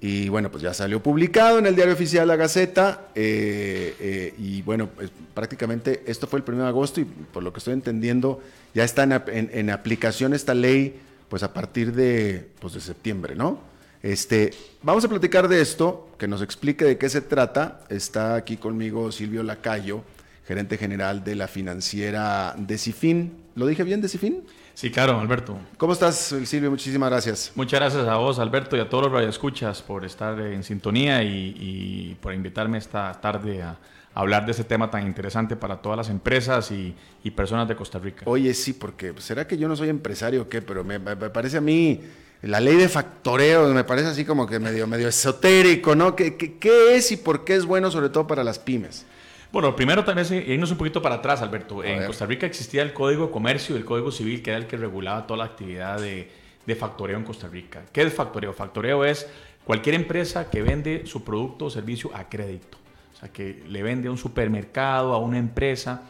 [0.00, 3.08] Y bueno, pues ya salió publicado en el diario oficial La Gaceta.
[3.16, 7.52] Eh, eh, y bueno, pues prácticamente esto fue el primero de agosto y por lo
[7.52, 8.40] que estoy entendiendo
[8.72, 13.58] ya está en, aplicación esta ley pues a partir de, pues de septiembre, ¿no?
[14.02, 17.80] Este, vamos a platicar de esto, que nos explique de qué se trata.
[17.88, 20.02] Está aquí conmigo Silvio Lacayo,
[20.46, 23.32] gerente general de la financiera Decifin.
[23.56, 24.44] ¿Lo dije bien, Decifin?
[24.74, 25.58] Sí, claro, Alberto.
[25.76, 26.70] ¿Cómo estás, Silvio?
[26.70, 27.52] Muchísimas gracias.
[27.56, 32.16] Muchas gracias a vos, Alberto, y a todos los radioescuchas por estar en sintonía y,
[32.20, 33.76] por invitarme esta tarde a,
[34.14, 36.94] hablar de ese tema tan interesante para todas las empresas y,
[37.32, 38.22] personas de Costa Rica.
[38.26, 41.60] Oye, sí, porque será que yo no soy empresario o qué, pero me parece a
[41.60, 42.00] mí
[42.42, 46.14] la ley de factoreo me parece así como que medio, medio esotérico, ¿no?
[46.14, 49.06] ¿Qué, ¿Qué, es y por qué es bueno sobre todo para las pymes?
[49.50, 51.82] Bueno, primero tal vez irnos un poquito para atrás, Alberto.
[51.82, 54.66] en Costa Rica existía el Código de Comercio y el Código Civil, que era el
[54.66, 56.30] que regulaba toda la actividad de,
[56.66, 57.82] de factoreo en Costa Rica.
[57.90, 58.52] ¿Qué es factoreo?
[58.52, 59.26] Factoreo es
[59.64, 62.78] cualquier empresa que vende su producto o servicio a crédito.
[63.14, 66.02] O sea, que le vende a un supermercado, a una empresa,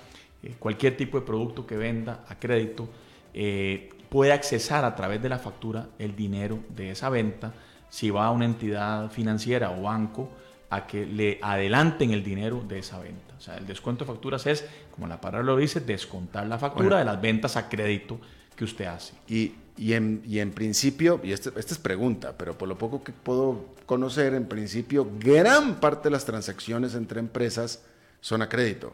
[0.42, 2.88] eh, cualquier tipo de producto que venda a crédito.
[3.32, 7.52] Eh, puede accesar a través de la factura el dinero de esa venta
[7.90, 10.30] si va a una entidad financiera o banco
[10.70, 13.34] a que le adelanten el dinero de esa venta.
[13.38, 16.98] O sea, el descuento de facturas es, como la palabra lo dice, descontar la factura
[16.98, 18.18] de las ventas a crédito
[18.54, 19.14] que usted hace.
[19.28, 23.02] Y, y, en, y en principio, y este, esta es pregunta, pero por lo poco
[23.02, 27.82] que puedo conocer, en principio, gran parte de las transacciones entre empresas
[28.20, 28.92] son a crédito.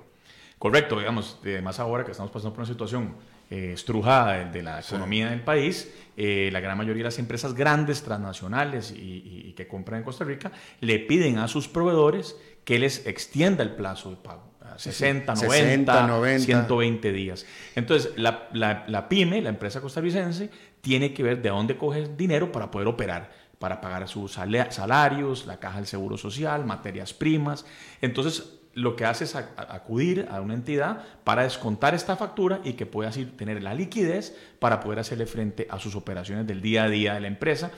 [0.58, 3.14] Correcto, digamos, además ahora que estamos pasando por una situación
[3.50, 8.02] eh, estrujada de, la economía del país, eh, la gran mayoría de las empresas grandes,
[8.02, 13.62] transnacionales y, que compran en Costa Rica, le piden a sus proveedores que les extienda
[13.62, 14.54] el plazo de pago.
[14.76, 17.46] 60, 90, 120 días.
[17.76, 22.70] Entonces, la, la, pyme, la empresa costarricense, tiene que ver de dónde coge dinero para
[22.70, 23.30] poder operar,
[23.60, 27.64] para pagar sus salarios, la caja del seguro social, materias primas.
[28.00, 32.86] Entonces, lo que hace es acudir a una entidad para descontar esta factura y que
[32.86, 36.88] pueda así tener la liquidez para poder hacerle frente a sus operaciones del día a
[36.88, 37.70] día de la empresa,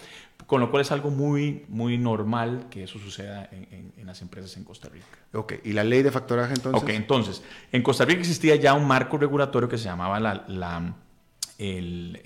[0.46, 4.64] con lo cual es algo muy, muy normal que eso suceda en, las empresas en
[4.64, 5.06] Costa Rica.
[5.32, 6.82] Ok, ¿y la ley de factoraje entonces?
[6.82, 7.42] Ok, entonces,
[7.72, 10.44] en Costa Rica existía ya un marco regulatorio que se llamaba la,
[11.58, 12.20] el,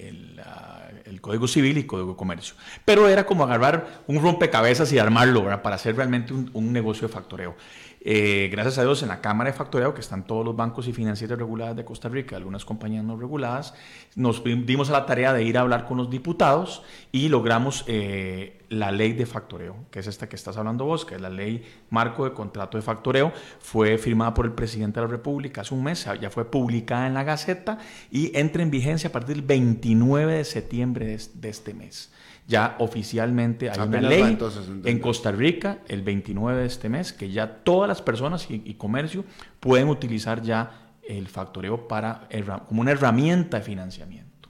[1.05, 2.55] el, Código Civil y Código de Comercio.
[2.85, 7.15] Pero era como agarrar un rompecabezas y armarlo para hacer realmente un, un negocio de
[7.15, 7.57] factoreo.
[8.03, 10.93] Eh, gracias a Dios, en la Cámara de Factoreo, que están todos los bancos y
[10.95, 13.75] financieras reguladas de Costa Rica, algunas compañías no reguladas,
[14.17, 16.83] nos dimos a la tarea de ir a hablar con los diputados
[17.13, 21.17] y logramos eh, la ley de factoreo, que es esta que estás hablando vos, que
[21.17, 23.35] es la ley marco de contrato de factoreo.
[23.59, 27.13] Fue firmada por el presidente de la República hace un mes, ya fue publicada en
[27.13, 27.79] la Gaceta
[28.11, 32.11] y entra en vigencia a partir del 29 de septiembre de este mes
[32.51, 34.37] ya oficialmente hay una ley
[34.85, 39.25] en Costa Rica el 29 de este mes que ya todas las personas y, comercio
[39.61, 42.29] pueden utilizar ya el factoreo para,
[42.67, 44.49] como una herramienta de financiamiento.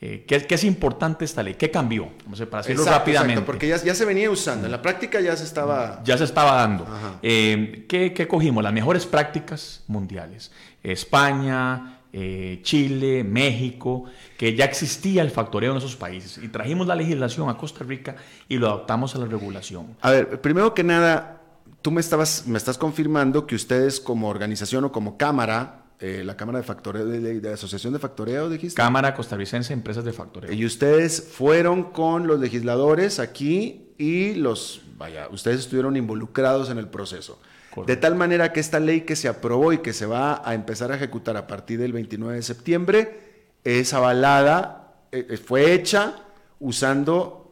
[0.00, 1.54] Eh, ¿qué, es importante esta ley?
[1.54, 2.10] ¿Qué cambió?
[2.50, 3.42] para hacerlo rápidamente.
[3.42, 6.02] porque ya, ya, se venía usando, en la práctica ya se estaba...
[6.04, 6.86] Ya se estaba dando.
[7.22, 8.62] Eh, ¿qué, ¿Qué cogimos?
[8.62, 10.50] Las mejores prácticas mundiales.
[10.82, 14.04] España, eh, Chile, México,
[14.38, 16.42] que ya existía el factoreo en esos países.
[16.42, 18.16] Y trajimos la legislación a Costa Rica
[18.48, 19.94] y lo adaptamos a la regulación.
[20.00, 21.42] A ver, primero que nada,
[21.82, 26.38] tú me, estabas, me estás confirmando que ustedes como organización o como cámara, eh, la
[26.38, 28.76] Cámara de Factoreo, de, Asociación de Factoreo, dijiste.
[28.76, 30.50] Cámara Costarricense Empresas de Factoreo.
[30.50, 36.88] Y ustedes fueron con los legisladores aquí y los, vaya, ustedes estuvieron involucrados en el
[36.88, 37.38] proceso.
[37.84, 40.92] De tal manera que esta ley que se aprobó y que se va a empezar
[40.92, 43.20] a ejecutar a partir del 29 de septiembre
[43.64, 46.14] es avalada, eh, eh, fue hecha
[46.60, 47.45] usando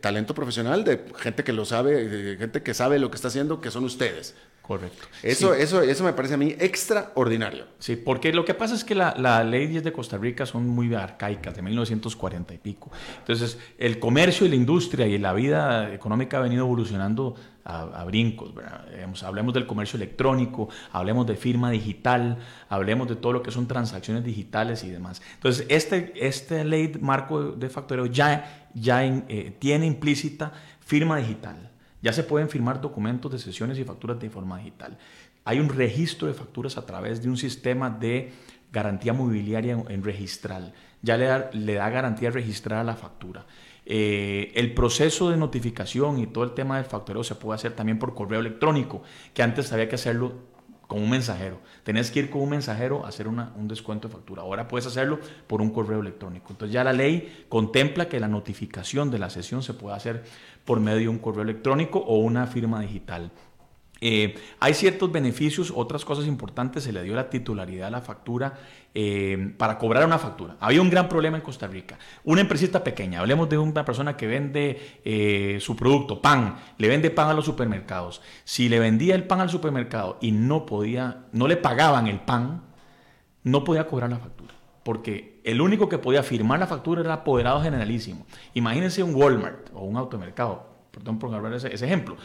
[0.00, 3.60] talento profesional de gente que lo sabe, de gente que sabe lo que está haciendo,
[3.60, 4.34] que son ustedes.
[4.62, 5.08] Correcto.
[5.24, 7.66] Eso, eso, eso me parece a mí extraordinario.
[7.80, 10.94] Sí, porque lo que pasa es que las la leyes de Costa Rica son muy
[10.94, 12.90] arcaicas, de 1940 y pico.
[13.18, 18.52] Entonces, el comercio y la industria y la vida económica ha venido evolucionando a, brincos.
[19.22, 24.24] hablemos del comercio electrónico, hablemos de firma digital, hablemos de todo lo que son transacciones
[24.24, 25.22] digitales y demás.
[25.34, 31.70] Entonces, este, este ley marco de factoreo ya, ya eh, tiene implícita firma digital.
[32.02, 34.98] Ya se pueden firmar documentos de sesiones y facturas de forma digital.
[35.44, 38.32] Hay un registro de facturas a través de un sistema de
[38.72, 40.72] garantía mobiliaria en, registral.
[41.02, 43.46] Ya le da, garantía registrar a la factura.
[43.84, 47.98] Eh, el proceso de notificación y todo el tema del factoreo se puede hacer también
[47.98, 49.02] por correo electrónico,
[49.34, 50.51] que antes había que hacerlo
[50.92, 51.58] con un mensajero.
[51.84, 54.42] Tenés que ir con un mensajero a hacer un descuento de factura.
[54.42, 56.48] Ahora puedes hacerlo por un correo electrónico.
[56.50, 60.22] Entonces ya la ley contempla que la notificación de la sesión se puede hacer
[60.66, 63.32] por medio de un correo electrónico o una firma digital.
[64.02, 68.58] Eh, hay ciertos beneficios, otras cosas importantes, se le dio la titularidad a la factura
[68.94, 70.56] eh, para cobrar una factura.
[70.60, 71.98] Había un gran problema en Costa Rica.
[72.24, 77.10] Una empresita pequeña, hablemos de una persona que vende eh, su producto, pan, le vende
[77.10, 78.20] pan a los supermercados.
[78.44, 82.64] Si le vendía el pan al supermercado y no podía, no le pagaban el pan,
[83.44, 84.52] no podía cobrar la factura.
[84.82, 88.26] Porque el único que podía firmar la factura era el apoderado generalísimo.
[88.52, 92.18] Imagínense un Walmart o un automercado perdón por hablar ese, ese, ejemplo,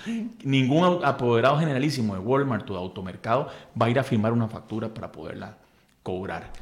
[0.43, 3.47] ningún apoderado generalísimo de Walmart o de automercado
[3.81, 5.55] va a ir a firmar una factura para poderla
[6.07, 6.53] cobrar.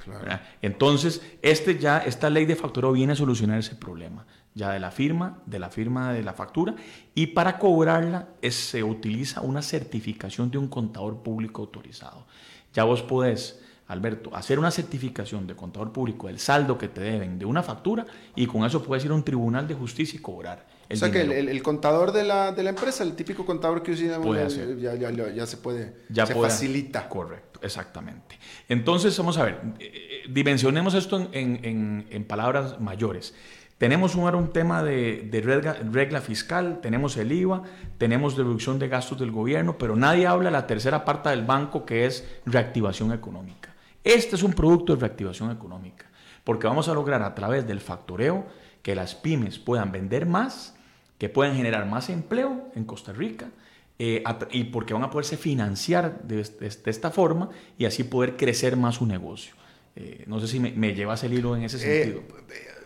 [0.63, 4.25] Entonces, este ya, esta ley de facturado viene a solucionar ese problema,
[4.55, 6.73] ya de la firma, de la firma de la factura,
[7.13, 12.25] y para cobrarla se utiliza una certificación de un contador público autorizado.
[12.73, 17.37] Ya vos podés Alberto, hacer una certificación de contador público del saldo que te deben
[17.37, 18.03] de una factura
[18.35, 21.21] y con eso puedes ir a un tribunal de justicia y cobrar o sea que
[21.21, 24.35] el, contador de la, de la, empresa, el típico contador que usamos,
[24.79, 27.09] ya, ya, ya, se puede, ya se facilita.
[27.09, 28.37] Correcto, exactamente.
[28.69, 33.33] Entonces, vamos a ver, eh, eh, dimensionemos esto en, en, en palabras mayores.
[33.77, 37.63] Tenemos un, un tema de, de regla, regla, fiscal, tenemos el IVA,
[37.97, 41.85] tenemos deducción de gastos del gobierno, pero nadie habla de la tercera parte del banco
[41.85, 43.75] que es reactivación económica.
[44.03, 46.05] Este es un producto de reactivación económica
[46.45, 48.45] porque vamos a lograr a través del factoreo
[48.81, 50.74] que las pymes puedan vender más,
[51.17, 53.49] que puedan generar más empleo en Costa Rica,
[53.97, 58.95] eh, y porque van a poderse financiar de, esta forma y así poder crecer más
[58.95, 59.53] su negocio.
[59.95, 62.21] Eh, no sé si me, me, llevas el hilo en ese eh, sentido.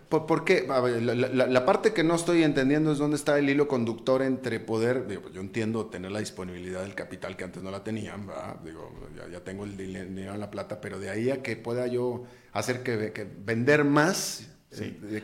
[0.09, 0.67] ¿Por, qué?
[0.67, 5.33] la, parte que no estoy entendiendo es dónde está el hilo conductor entre poder, pues
[5.33, 8.27] yo entiendo tener la disponibilidad del capital que antes no la tenían,
[8.63, 8.91] digo,
[9.31, 12.23] ya, tengo el dinero en la plata, pero de ahí a que pueda yo
[12.53, 14.49] hacer que, vender más.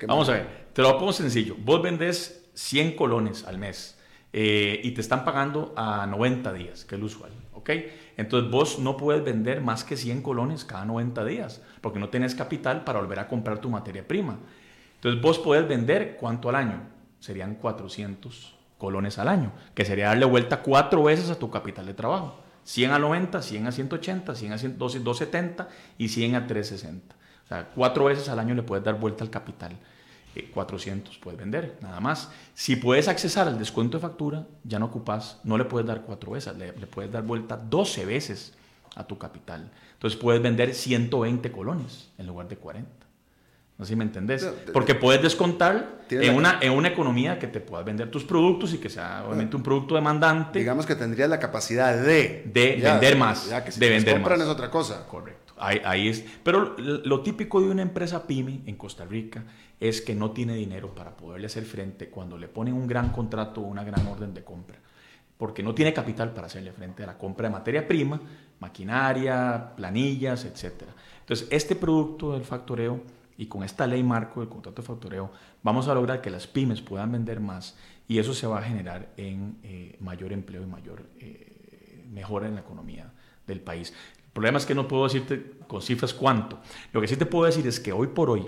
[0.05, 1.55] Vamos a ver, te lo pongo sencillo.
[1.57, 3.97] Vos vendés 100 colones al mes
[4.33, 7.69] eh, y te están pagando a 90 días, que es lo usual, ¿ok?
[8.17, 12.35] Entonces vos no puedes vender más que 100 colones cada 90 días, porque no tienes
[12.35, 14.39] capital para volver a comprar tu materia prima.
[14.95, 16.81] Entonces vos podés vender cuánto al año?
[17.19, 21.93] Serían 400 colones al año, que sería darle vuelta cuatro veces a tu capital de
[21.93, 22.41] trabajo.
[22.65, 27.15] 100 a 90, 100 a 180, 100 a 270 y 100 a 360.
[27.15, 29.77] O sea, cuatro veces al año le puedes dar vuelta al capital.
[30.53, 32.29] 400 eh, puedes vender, nada más.
[32.53, 36.31] Si puedes accesar al descuento de factura, ya no ocupas, no le puedes dar cuatro
[36.31, 38.53] veces, le, le puedes dar vuelta 12 veces
[38.95, 39.71] a tu capital.
[39.93, 43.05] Entonces puedes vender 120 colones en lugar de 40.
[43.77, 44.47] No sé si me entendés.
[44.71, 48.77] Porque puedes descontar en una, en una economía que te puedas vender tus productos y
[48.77, 50.59] que sea obviamente un producto demandante.
[50.59, 52.43] Digamos que tendrías la capacidad de...
[52.45, 53.49] De vender más.
[53.49, 55.05] Ya, que si de vender compran es otra cosa.
[55.05, 55.44] Correcto.
[55.57, 56.25] Ahí, es.
[56.43, 59.43] Pero lo típico de una empresa pyme en Costa Rica
[59.79, 63.61] es que no tiene dinero para poderle hacer frente cuando le ponen un gran contrato
[63.61, 64.77] o una gran orden de compra.
[65.37, 68.19] Porque no tiene capital para hacerle frente a la compra de materia prima,
[68.59, 70.83] maquinaria, planillas, etc.
[71.21, 73.01] Entonces, este producto del factoreo
[73.37, 75.31] y con esta ley marco del contrato de factoreo
[75.61, 77.77] vamos a lograr que las pymes puedan vender más
[78.07, 82.55] y eso se va a generar en eh, mayor empleo y mayor eh, mejora en
[82.55, 83.11] la economía
[83.47, 83.93] del país.
[84.35, 86.59] El problema es que no puedo decirte con cifras cuánto.
[86.91, 88.45] Lo que sí te puedo decir es que hoy por hoy,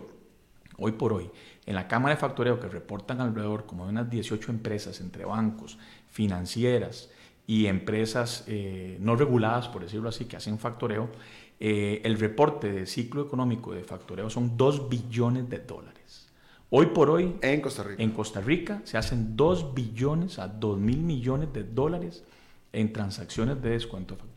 [0.78, 1.32] hoy por hoy,
[1.66, 5.80] en la Cámara de Factoreo que reportan alrededor como de unas 18 empresas entre bancos,
[6.10, 7.10] financieras
[7.48, 11.10] y empresas eh, no reguladas, por decirlo así, que hacen factoreo,
[11.58, 16.28] eh, el reporte de ciclo económico de factoreo son 2 billones de dólares.
[16.70, 20.80] Hoy por hoy, en Costa Rica, en Costa Rica se hacen 2 billones a 2
[20.80, 22.26] mil millones de dólares
[22.74, 24.37] en transacciones de descuento de facturas.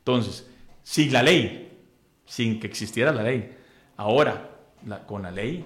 [0.00, 0.46] Entonces,
[0.82, 1.78] sin la ley,
[2.26, 3.56] sin que existiera la ley,
[3.96, 4.50] ahora
[5.06, 5.64] con la ley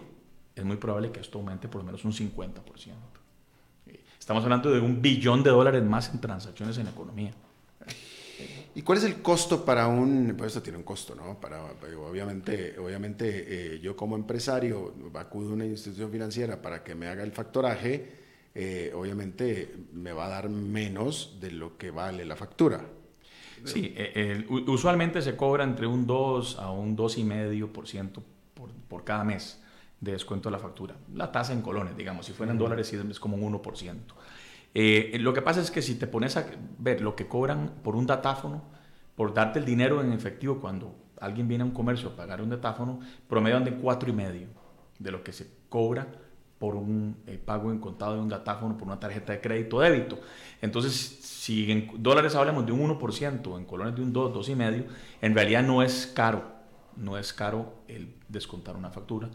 [0.55, 2.53] es muy probable que esto aumente por lo menos un 50%.
[4.19, 7.33] Estamos hablando de un billón de dólares más en transacciones en la economía.
[8.77, 11.39] ¿Y cuál es el costo para un, pues esto tiene un costo, ¿no?
[11.41, 17.07] Para, obviamente, obviamente eh, yo como empresario acudo a una institución financiera para que me
[17.07, 18.25] haga el factoraje,
[18.55, 22.85] eh, obviamente me va a dar menos de lo que vale la factura.
[23.65, 28.23] Sí, eh, usualmente se cobra entre un 2 a un 2,5%
[28.55, 29.63] por, por cada mes
[30.01, 30.95] de descuento de la factura.
[31.15, 33.97] La tasa en colones, digamos, si fueran dólares es como un 1%.
[34.75, 36.47] Eh, lo que pasa es que si te pones a
[36.79, 38.63] ver lo que cobran por un datáfono,
[39.15, 42.51] por darte el dinero en efectivo cuando alguien viene a un comercio a pagar un
[42.51, 44.49] datáfono, promedian de cuatro y medio
[44.99, 46.07] de lo que se cobra
[46.59, 49.81] por un eh, pago en contado de un datáfono por una tarjeta de crédito o
[49.81, 50.19] débito.
[50.61, 50.95] Entonces,
[51.45, 54.85] si en dólares hablamos de un 1%, en colones de un 2, 2 y medio,
[55.21, 56.43] en realidad no es caro,
[56.97, 59.29] no es caro el descontar una factura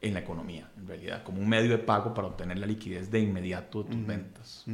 [0.00, 3.18] en la economía, en realidad, como un medio de pago para obtener la liquidez de
[3.18, 4.64] inmediato de tus ventas.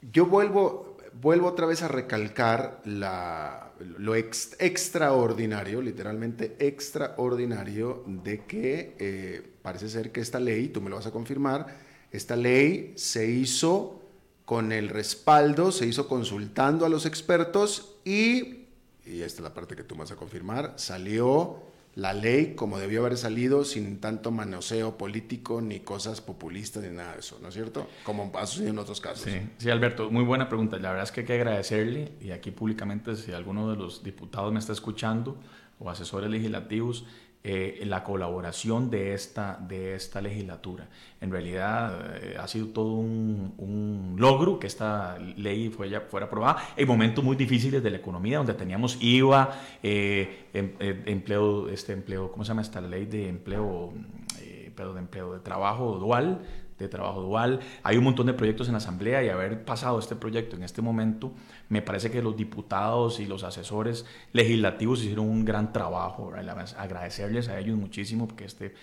[0.00, 9.42] Yo vuelvo, vuelvo otra vez a recalcar la, lo extraordinario, literalmente extraordinario, de que eh,
[9.60, 11.66] parece ser que esta ley, tú me lo vas a confirmar,
[12.10, 13.99] esta ley se hizo
[14.50, 18.64] con el respaldo, se hizo consultando a los expertos y,
[19.06, 21.62] y esta es la parte que tú vas a confirmar, salió
[21.94, 27.12] la ley como debió haber salido sin tanto manoseo político ni cosas populistas ni nada
[27.12, 27.86] de eso, ¿no es cierto?
[28.02, 29.30] Como ha sucedido en otros casos.
[29.30, 30.78] Sí, sí, Alberto, muy buena pregunta.
[30.78, 34.52] La verdad es que hay que agradecerle y aquí públicamente si alguno de los diputados
[34.52, 35.38] me está escuchando
[35.78, 37.04] o asesores legislativos,
[37.42, 40.88] eh, la colaboración de esta, de esta legislatura.
[41.22, 46.62] En realidad eh, ha sido todo un, logro que esta ley fue ya, fuera aprobada
[46.76, 50.72] en momentos muy difíciles de la economía, donde teníamos IVA, eh, em,
[51.06, 53.94] empleo, este empleo, ¿cómo se llama esta ley de empleo?
[54.88, 56.40] de empleo de trabajo dual,
[56.78, 57.60] de trabajo dual.
[57.82, 60.82] Hay un montón de proyectos en la Asamblea y haber pasado este proyecto en este
[60.82, 61.32] momento,
[61.70, 66.32] me parece que los diputados y los asesores legislativos hicieron un gran trabajo.
[66.76, 68.74] Agradecerles a ellos muchísimo porque este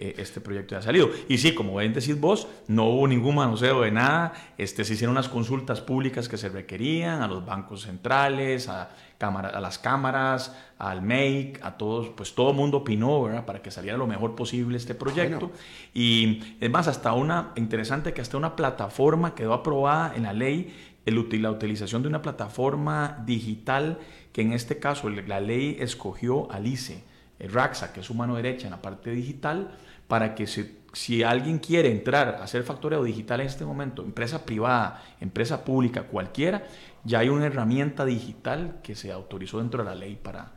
[0.00, 1.10] eh, este proyecto ya ha salido.
[1.28, 5.12] Y sí, como bien decís vos, no hubo ningún manoseo de nada, este, se hicieron
[5.16, 10.56] unas consultas públicas que se requerían a los bancos centrales, a, cámara, a las cámaras,
[10.78, 13.44] al MEIC, a todos, pues todo el mundo opinó, ¿verdad?
[13.44, 15.50] Para que saliera lo mejor posible este proyecto.
[15.92, 20.87] Y es más, hasta una, interesante que hasta una plataforma quedó aprobada en la ley,
[21.08, 23.98] el, la utilización de una plataforma digital
[24.32, 27.02] que en este caso la ley escogió al ICE,
[27.40, 31.90] RAXA, que es su mano derecha en la parte digital, para que si alguien quiere
[31.90, 36.66] entrar a hacer factoreo digital en este momento, empresa privada, empresa pública, cualquiera,
[37.04, 40.52] ya hay una herramienta digital que se autorizó dentro de la ley para,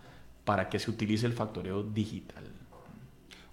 [0.45, 2.43] para que se utilice el factoreo digital.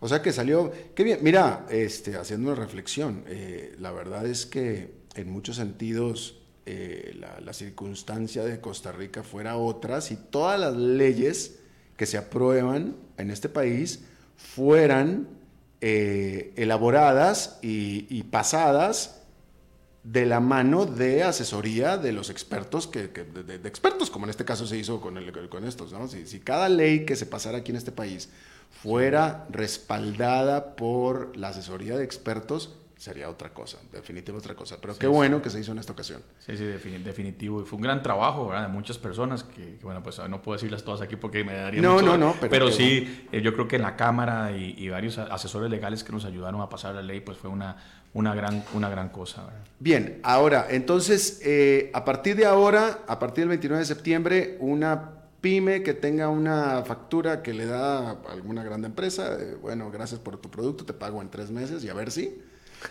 [0.00, 4.46] O sea que salió, qué bien, mira, este, haciendo una reflexión, eh, la verdad es
[4.46, 6.37] que en muchos sentidos
[6.70, 11.60] eh, la, circunstancia de Costa Rica fuera otra si todas las leyes
[11.96, 14.04] que se aprueban en este país
[14.36, 15.28] fueran
[15.80, 19.22] eh, elaboradas y, pasadas
[20.04, 24.66] de la mano de asesoría de los expertos, que, de, expertos, como en este caso
[24.66, 25.94] se hizo con, con estos.
[26.26, 28.28] si, cada ley que se pasara aquí en este país
[28.82, 34.76] fuera respaldada por la asesoría de expertos, sería otra cosa, definitivamente otra cosa.
[34.80, 36.20] Pero qué bueno que se hizo en esta ocasión.
[36.40, 37.62] Sí, sí, definitivo.
[37.62, 38.66] Y fue un gran trabajo ¿verdad?
[38.66, 41.94] de muchas personas que, bueno, pues no puedo decirlas todas aquí porque me daría no,
[41.94, 42.06] mucho.
[42.06, 45.70] No, no, pero, pero sí, eh, yo creo que en la Cámara y, varios asesores
[45.70, 47.76] legales que nos ayudaron a pasar la ley, pues fue una,
[48.14, 49.48] una, gran, una gran cosa.
[49.78, 55.10] Bien, ahora, entonces, eh, a partir de ahora, a partir del 29 de septiembre, una
[55.40, 60.18] pyme que tenga una factura que le da a alguna gran empresa, eh, bueno, gracias
[60.18, 62.42] por tu producto, te pago en tres meses y a ver si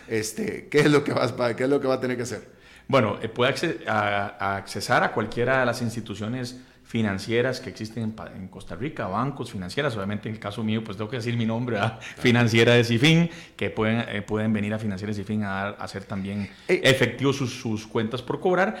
[0.06, 2.58] este, ¿qué, es lo que vas, ¿qué es lo que va a tener que hacer?
[2.88, 9.06] Bueno, eh, puede accesar a cualquiera de las instituciones financieras que existen en, Costa Rica,
[9.08, 11.78] bancos financieras, obviamente en el caso mío, pues tengo que decir mi nombre,
[12.16, 16.48] financiera de Cifin, que pueden, eh, pueden venir a financiera de Cifin a, hacer también
[16.66, 18.80] eh, efectivos sus, cuentas por cobrar.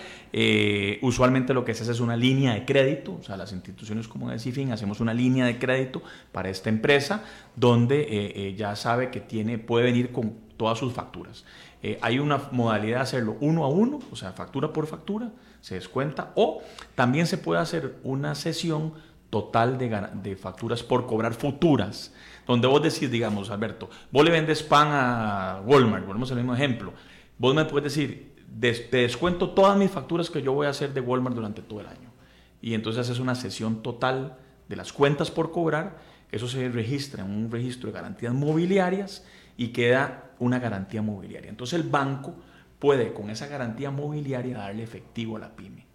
[1.02, 4.30] usualmente lo que se hace es una línea de crédito, o sea, las instituciones como
[4.30, 6.02] de Cifin hacemos una línea de crédito
[6.32, 7.24] para esta empresa,
[7.56, 11.44] donde ya sabe que tiene, puede venir con todas sus facturas.
[11.82, 15.30] Eh, hay una modalidad de hacerlo uno a uno, o sea, factura por factura,
[15.62, 16.60] se descuenta, o
[16.94, 18.92] también se puede hacer una sesión
[19.30, 22.12] total de, de facturas por cobrar futuras,
[22.46, 26.92] donde vos decís, digamos, Alberto, vos le vendes pan a Walmart, volvemos al mismo ejemplo,
[27.38, 31.00] vos me puedes decir, te descuento todas mis facturas que yo voy a hacer de
[31.00, 32.10] Walmart durante todo el año.
[32.60, 34.36] Y entonces haces una sesión total
[34.68, 35.98] de las cuentas por cobrar,
[36.32, 39.24] eso se registra en un registro de garantías mobiliarias
[39.56, 41.50] y queda una garantía mobiliaria.
[41.50, 42.34] Entonces el banco
[42.78, 45.86] puede con esa garantía mobiliaria darle efectivo a la pyme,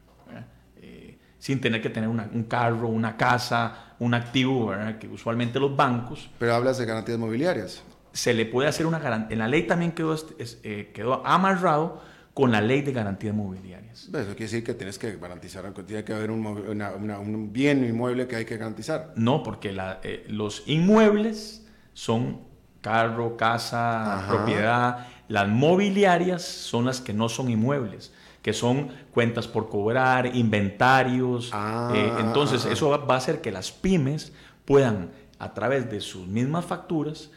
[0.82, 6.30] eh, sin tener que tener un carro, una casa, un activo, que usualmente los bancos...
[6.40, 7.84] Pero hablas de garantías mobiliarias.
[8.12, 9.34] Se le puede hacer una garantía.
[9.34, 12.02] En la ley también quedó, eh, quedó amarrado
[12.34, 14.06] con la ley de garantías mobiliarias.
[14.06, 18.38] Eso quiere decir que tienes que garantizar, tiene que haber un, un bien inmueble que
[18.38, 19.14] hay que garantizar.
[19.16, 22.53] No, porque la, eh, los inmuebles son
[22.84, 25.08] carro, casa, propiedad.
[25.28, 28.12] Las mobiliarias son las que no son inmuebles,
[28.44, 31.50] que son cuentas por cobrar, inventarios.
[31.54, 34.34] Ah, eh, entonces, eso va a hacer que las pymes
[34.66, 37.32] puedan, a través de sus mismas facturas,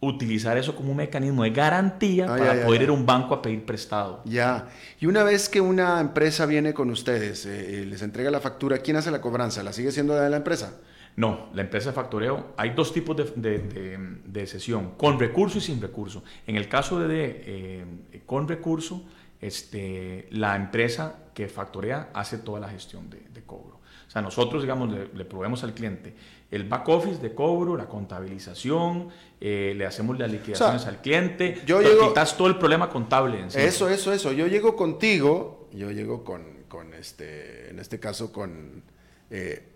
[0.00, 3.64] utilizar eso como un mecanismo de garantía para poder ir a un banco a pedir
[3.64, 4.22] prestado.
[4.24, 4.68] Ya.
[5.00, 8.78] Y una vez que una empresa viene con ustedes, eh, eh, les entrega la factura,
[8.78, 9.62] ¿quién hace la cobranza?
[9.62, 10.74] ¿La sigue siendo de la empresa?
[11.16, 16.22] No, la empresa de factoreo, hay dos tipos de, sesión, con recurso y sin recurso.
[16.46, 19.02] En el caso de, eh, con recurso,
[19.40, 23.80] este, la empresa que factorea hace toda la gestión de, cobro.
[24.06, 26.14] O sea, nosotros, digamos, le, proveemos al cliente
[26.50, 29.08] el back office de cobro, la contabilización,
[29.40, 33.40] eh, le hacemos las liquidaciones al cliente, yo llego, quitas todo el problema contable.
[33.40, 34.32] En Eso, eso, eso.
[34.32, 38.82] Yo llego contigo, yo llego con, con este, en este caso con...
[39.30, 39.72] Eh,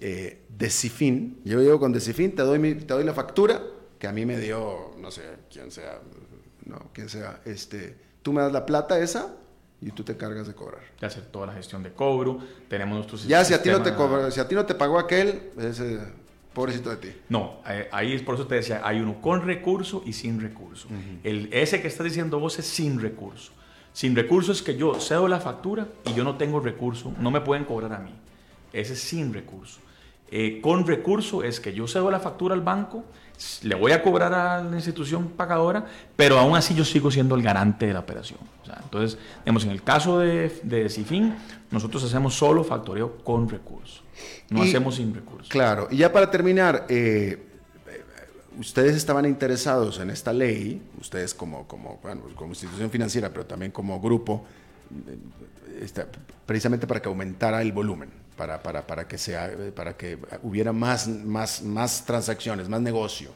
[0.00, 1.40] eh, Decifin.
[1.44, 3.62] Yo llego con Decifin, te doy, te doy la factura
[3.98, 6.00] que a mí me dio, no sé, quién sea,
[6.64, 9.34] no, quién sea, este, tú me das la plata esa
[9.80, 10.82] y tú te cargas de cobrar.
[11.00, 12.38] De hacer toda la gestión de cobro,
[12.68, 13.92] tenemos nuestros Ya, si a, ti no te
[14.30, 16.00] si a ti no te pagó aquel, ese
[16.52, 17.08] pobrecito de ti.
[17.28, 20.88] No, ahí es por eso te decía, hay uno con recurso y sin recurso.
[21.22, 23.52] El, ese que estás diciendo vos es sin recurso.
[23.92, 27.40] Sin recurso es que yo cedo la factura y yo no tengo recurso, no me
[27.40, 28.14] pueden cobrar a mí.
[28.72, 29.80] Ese es sin recurso.
[30.30, 33.04] Eh, con recurso es que yo cedo la factura al banco,
[33.62, 35.84] le voy a cobrar a la institución pagadora,
[36.16, 38.40] pero aún así yo sigo siendo el garante de la operación.
[38.82, 41.34] entonces, digamos, en el caso de, de Cifin,
[41.70, 44.02] nosotros hacemos solo factoreo con recurso,
[44.50, 45.48] no hacemos sin recurso.
[45.48, 47.46] Claro, y ya para terminar, eh,
[48.58, 52.00] ustedes estaban interesados en esta ley, ustedes como, como,
[52.34, 54.44] como institución financiera, pero también como grupo,
[55.08, 56.04] eh,
[56.46, 61.08] precisamente para que aumentara el volumen, para, para, para, que, sea, para que hubiera más,
[61.08, 63.30] más, más transacciones, más negocio.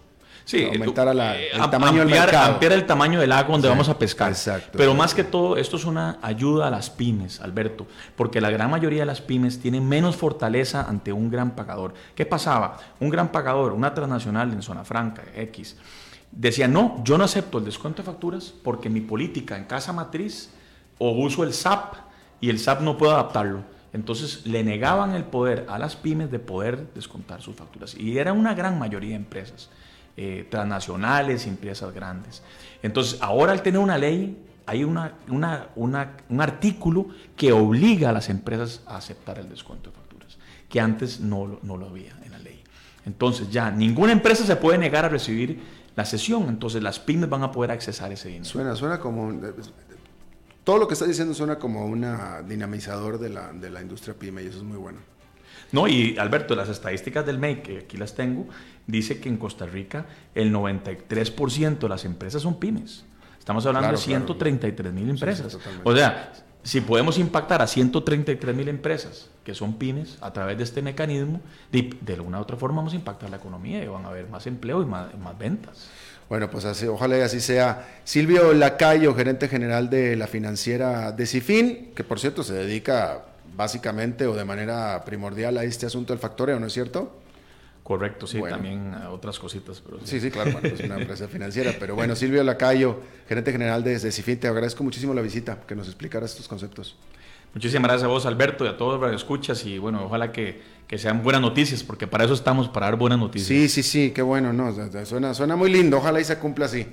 [0.45, 3.99] Sí, aumentar eh, el tamaño ampliar, del ampliar el tamaño del lago donde vamos a
[3.99, 4.31] pescar.
[4.31, 4.77] Exacto.
[4.77, 7.87] Pero más que todo, esto es una ayuda a las pymes, Alberto,
[8.17, 11.95] porque la gran mayoría de las pymes tienen menos fortaleza ante un gran pagador.
[12.15, 12.79] ¿Qué pasaba?
[12.99, 15.77] Un gran pagador, una transnacional en zona franca, X,
[16.33, 20.51] decía, no, yo no acepto el descuento de facturas porque mi política en casa matriz
[20.99, 21.95] o uso el SAP
[22.41, 23.65] y el SAP no puedo adaptarlo.
[23.93, 27.95] Entonces le negaban el poder a las pymes de poder descontar sus facturas.
[27.95, 29.71] Y era una gran mayoría de empresas.
[30.17, 32.43] Eh, transnacionales, empresas grandes.
[32.83, 34.37] Entonces, ahora al tener una ley,
[34.67, 35.15] hay una,
[35.77, 40.37] un artículo que obliga a las empresas a aceptar el descuento de facturas,
[40.69, 42.63] que antes no, no lo había en la ley.
[43.07, 45.63] Entonces, ya ninguna empresa se puede negar a recibir
[45.97, 48.45] la sesión, entonces las pymes van a poder accesar ese dinero.
[48.45, 49.33] Suena, suena como...
[50.65, 52.07] Todo lo que está diciendo suena como un
[52.47, 54.99] dinamizador de la, de la industria pyme y eso es muy bueno.
[55.73, 58.47] No, y Alberto, las estadísticas del MEI, que aquí las tengo,
[58.87, 63.05] dice que en Costa Rica el 93% de las empresas son pymes.
[63.39, 65.59] Estamos hablando de 133 mil empresas.
[65.83, 66.33] o sea,
[66.63, 71.41] si podemos impactar a 133 mil empresas que son pymes a través de este mecanismo,
[71.73, 74.47] de, alguna u otra forma vamos a impactar la economía y van a haber más
[74.47, 75.09] empleo y más,
[75.39, 75.89] ventas.
[76.31, 77.89] Bueno, pues así, ojalá y así sea.
[78.05, 83.25] Silvio Lacayo, gerente general de la financiera de Cifin, que por cierto se dedica
[83.57, 87.19] básicamente o de manera primordial a este asunto del factoreo, ¿no es cierto?
[87.83, 89.83] Correcto, sí, también a otras cositas.
[89.85, 90.21] Pero sí.
[90.21, 91.75] sí, claro, es una empresa financiera.
[91.81, 95.75] Pero bueno, Silvio Lacayo, gerente general de, de Cifin, te agradezco muchísimo la visita, que
[95.75, 96.95] nos explicaras estos conceptos.
[97.55, 99.65] Muchísimas gracias a vos, Alberto, y a todos los que escuchas.
[99.67, 103.19] Y bueno, ojalá que, que, sean buenas noticias, porque para eso estamos, para dar buenas
[103.19, 103.49] noticias.
[103.49, 104.73] Sí, sí, sí, qué bueno, ¿no?
[105.05, 106.87] Suena, suena muy lindo, ojalá y se cumpla así.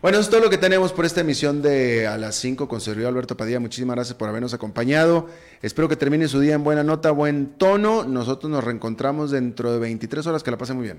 [0.00, 2.80] Bueno, eso es todo lo que tenemos por esta emisión de A las 5 con
[2.80, 3.58] Sergio Alberto Padilla.
[3.58, 5.26] Muchísimas gracias por habernos acompañado.
[5.60, 8.04] Espero que termine su día en buena nota, buen tono.
[8.04, 10.44] Nosotros nos reencontramos dentro de 23 horas.
[10.44, 10.98] Que la pasen muy bien.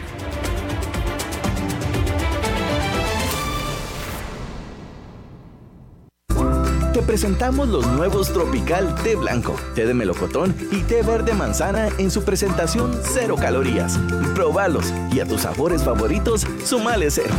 [7.01, 12.23] Presentamos los nuevos Tropical Té Blanco, Té de Melocotón y Té Verde Manzana en su
[12.23, 13.97] presentación cero calorías.
[14.35, 17.33] Probalos y a tus sabores favoritos, sumale cero.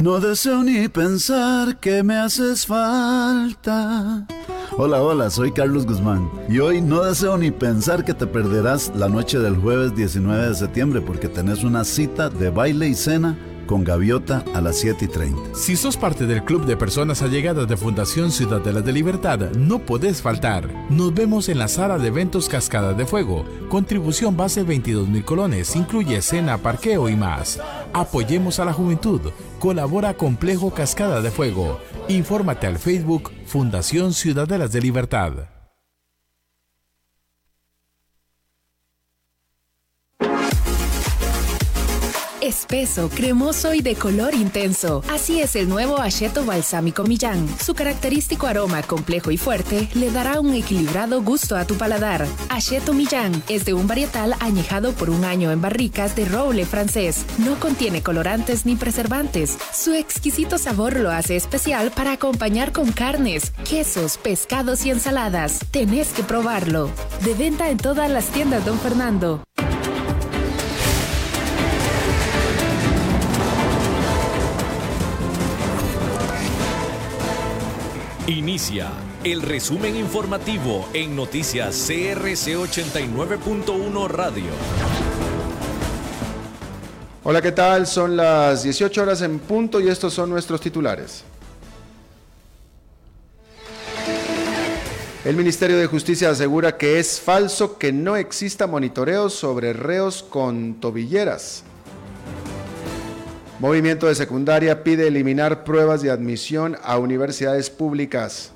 [0.00, 4.26] No deseo ni pensar que me haces falta.
[4.76, 9.08] Hola, hola, soy Carlos Guzmán y hoy no deseo ni pensar que te perderás la
[9.08, 13.84] noche del jueves 19 de septiembre porque tenés una cita de baile y cena con
[13.84, 15.54] Gaviota a las 7 y 30.
[15.54, 20.22] Si sos parte del club de personas allegadas de Fundación Ciudadela de Libertad, no podés
[20.22, 20.68] faltar.
[20.88, 23.44] Nos vemos en la sala de eventos Cascada de Fuego.
[23.68, 27.60] Contribución base 22 mil colones, incluye cena, parqueo y más.
[27.92, 29.20] Apoyemos a la juventud.
[29.58, 31.80] Colabora Complejo Cascada de Fuego.
[32.08, 35.55] Infórmate al Facebook Fundación Ciudadelas de Libertad.
[42.46, 45.02] Espeso, cremoso y de color intenso.
[45.10, 47.46] Así es el nuevo Acheto Balsámico Millán.
[47.60, 52.26] Su característico aroma complejo y fuerte le dará un equilibrado gusto a tu paladar.
[52.48, 57.24] Acheto Millán es de un varietal añejado por un año en barricas de roble francés.
[57.38, 59.58] No contiene colorantes ni preservantes.
[59.72, 65.60] Su exquisito sabor lo hace especial para acompañar con carnes, quesos, pescados y ensaladas.
[65.70, 66.90] Tenés que probarlo.
[67.24, 69.42] De venta en todas las tiendas Don Fernando.
[78.28, 78.90] Inicia
[79.22, 84.50] el resumen informativo en noticias CRC 89.1 Radio.
[87.22, 87.86] Hola, ¿qué tal?
[87.86, 91.22] Son las 18 horas en punto y estos son nuestros titulares.
[95.24, 100.80] El Ministerio de Justicia asegura que es falso que no exista monitoreo sobre reos con
[100.80, 101.62] tobilleras.
[103.58, 108.52] Movimiento de Secundaria pide eliminar pruebas de admisión a universidades públicas.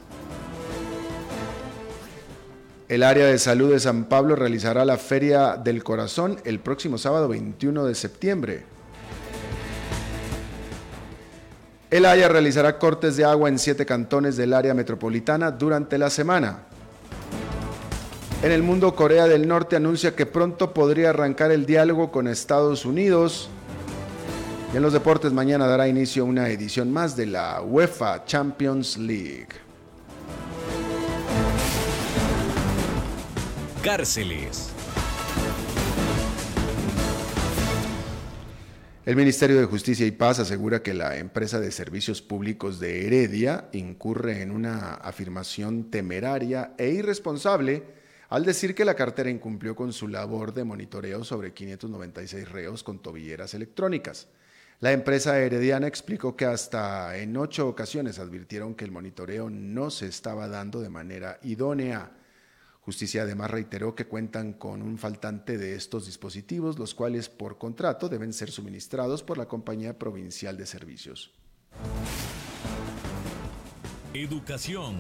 [2.87, 7.29] El área de salud de San Pablo realizará la Feria del Corazón el próximo sábado
[7.29, 8.65] 21 de septiembre.
[11.91, 16.65] El Haya realizará cortes de agua en siete cantones del área metropolitana durante la semana.
[18.43, 22.85] En el mundo, Corea del Norte anuncia que pronto podría arrancar el diálogo con Estados
[22.85, 23.49] Unidos.
[24.73, 29.49] Y en los deportes, mañana dará inicio una edición más de la UEFA Champions League.
[33.83, 34.71] Cárceles.
[39.05, 43.71] El Ministerio de Justicia y Paz asegura que la empresa de servicios públicos de Heredia
[43.73, 47.83] incurre en una afirmación temeraria e irresponsable
[48.29, 53.01] al decir que la cartera incumplió con su labor de monitoreo sobre 596 reos con
[53.01, 54.29] tobilleras electrónicas.
[54.81, 60.07] La empresa herediana explicó que hasta en ocho ocasiones advirtieron que el monitoreo no se
[60.07, 62.13] estaba dando de manera idónea.
[62.81, 68.09] Justicia además reiteró que cuentan con un faltante de estos dispositivos, los cuales por contrato
[68.09, 71.31] deben ser suministrados por la Compañía Provincial de Servicios.
[74.15, 74.97] Educación.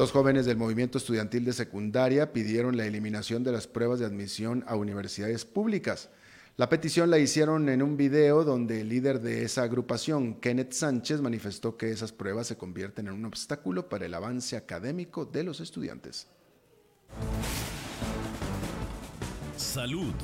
[0.00, 4.64] Dos jóvenes del movimiento estudiantil de secundaria pidieron la eliminación de las pruebas de admisión
[4.66, 6.08] a universidades públicas.
[6.56, 11.20] La petición la hicieron en un video donde el líder de esa agrupación, Kenneth Sánchez,
[11.20, 15.60] manifestó que esas pruebas se convierten en un obstáculo para el avance académico de los
[15.60, 16.28] estudiantes.
[19.58, 20.14] Salud.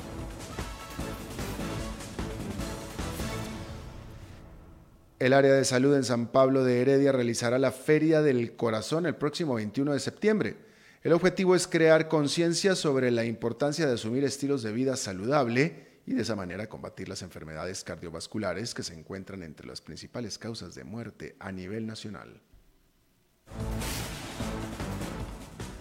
[5.19, 9.15] El área de salud en San Pablo de Heredia realizará la Feria del Corazón el
[9.15, 10.57] próximo 21 de septiembre.
[11.01, 16.13] El objetivo es crear conciencia sobre la importancia de asumir estilos de vida saludable y
[16.13, 20.83] de esa manera combatir las enfermedades cardiovasculares que se encuentran entre las principales causas de
[20.83, 22.39] muerte a nivel nacional.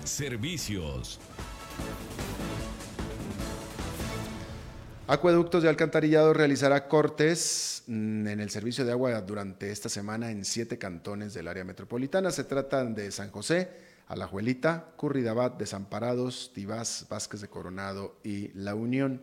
[0.03, 1.20] Servicios.
[5.09, 10.44] Acueductos de Alcantarillado realizará cortes mm, en el servicio de agua durante esta semana en
[10.44, 12.32] siete cantones del área metropolitana.
[12.32, 13.70] Se tratan de San José,
[14.09, 19.22] Alajuelita, Curridabat, Desamparados, Tibás, Vázquez de Coronado y La Unión.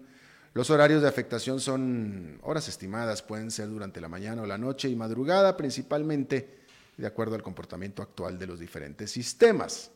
[0.53, 4.87] Los horarios de afectación son horas estimadas, pueden ser durante la mañana o la noche
[4.87, 6.59] y madrugada, principalmente
[6.95, 9.91] de acuerdo al comportamiento actual de los diferentes sistemas.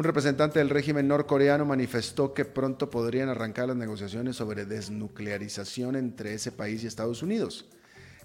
[0.00, 6.32] Un representante del régimen norcoreano manifestó que pronto podrían arrancar las negociaciones sobre desnuclearización entre
[6.32, 7.68] ese país y Estados Unidos.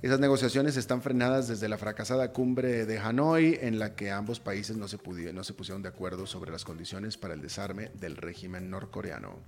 [0.02, 4.78] Esas negociaciones están frenadas desde la fracasada cumbre de Hanoi, en la que ambos países
[4.78, 4.98] no se,
[5.34, 9.40] no se pusieron de acuerdo sobre las condiciones para el desarme del régimen norcoreano.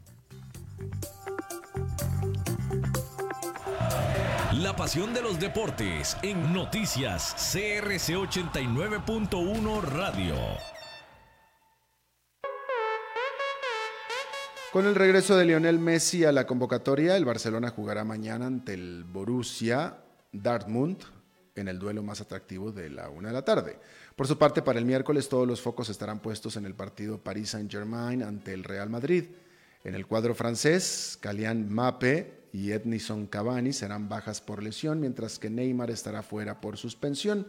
[4.52, 10.36] La pasión de los deportes en noticias CRC 89.1 Radio.
[14.78, 19.06] Con el regreso de Lionel Messi a la convocatoria, el Barcelona jugará mañana ante el
[19.06, 19.98] Borussia
[20.32, 21.00] Dortmund
[21.56, 23.80] en el duelo más atractivo de la una de la tarde.
[24.16, 27.50] Por su parte, para el miércoles todos los focos estarán puestos en el partido Paris
[27.50, 29.24] Saint-Germain ante el Real Madrid.
[29.84, 35.50] En el cuadro francés, Calian Mape y Ednison Cavani serán bajas por lesión, mientras que
[35.50, 37.48] Neymar estará fuera por suspensión.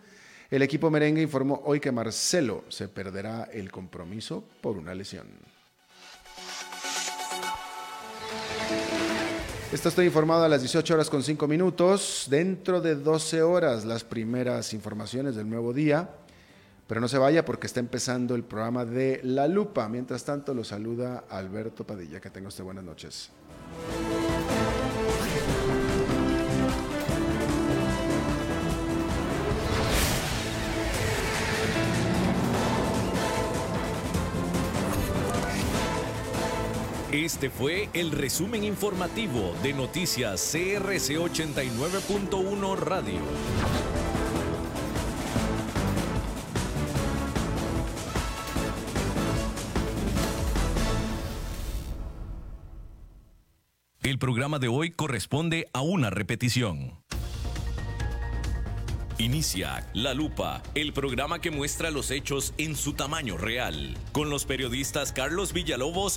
[0.51, 5.58] El equipo merengue informó hoy que Marcelo se perderá el compromiso por una lesión.
[9.71, 12.27] Esto estoy informado a las 18 horas con 5 minutos.
[12.31, 16.09] Dentro de 12 horas las primeras informaciones del nuevo día.
[16.87, 19.87] Pero no se vaya porque está empezando el programa de La Lupa.
[19.91, 22.19] Mientras tanto, lo saluda Alberto Padilla.
[22.19, 23.31] Que tenga usted buenas noches.
[37.29, 43.21] Este fue el resumen informativo de Noticias CRC 89.1 Radio.
[54.03, 56.99] El programa de hoy corresponde a una repetición.
[59.21, 64.45] Inicia La Lupa, el programa que muestra los hechos en su tamaño real, con los
[64.45, 66.17] periodistas Carlos Villalobos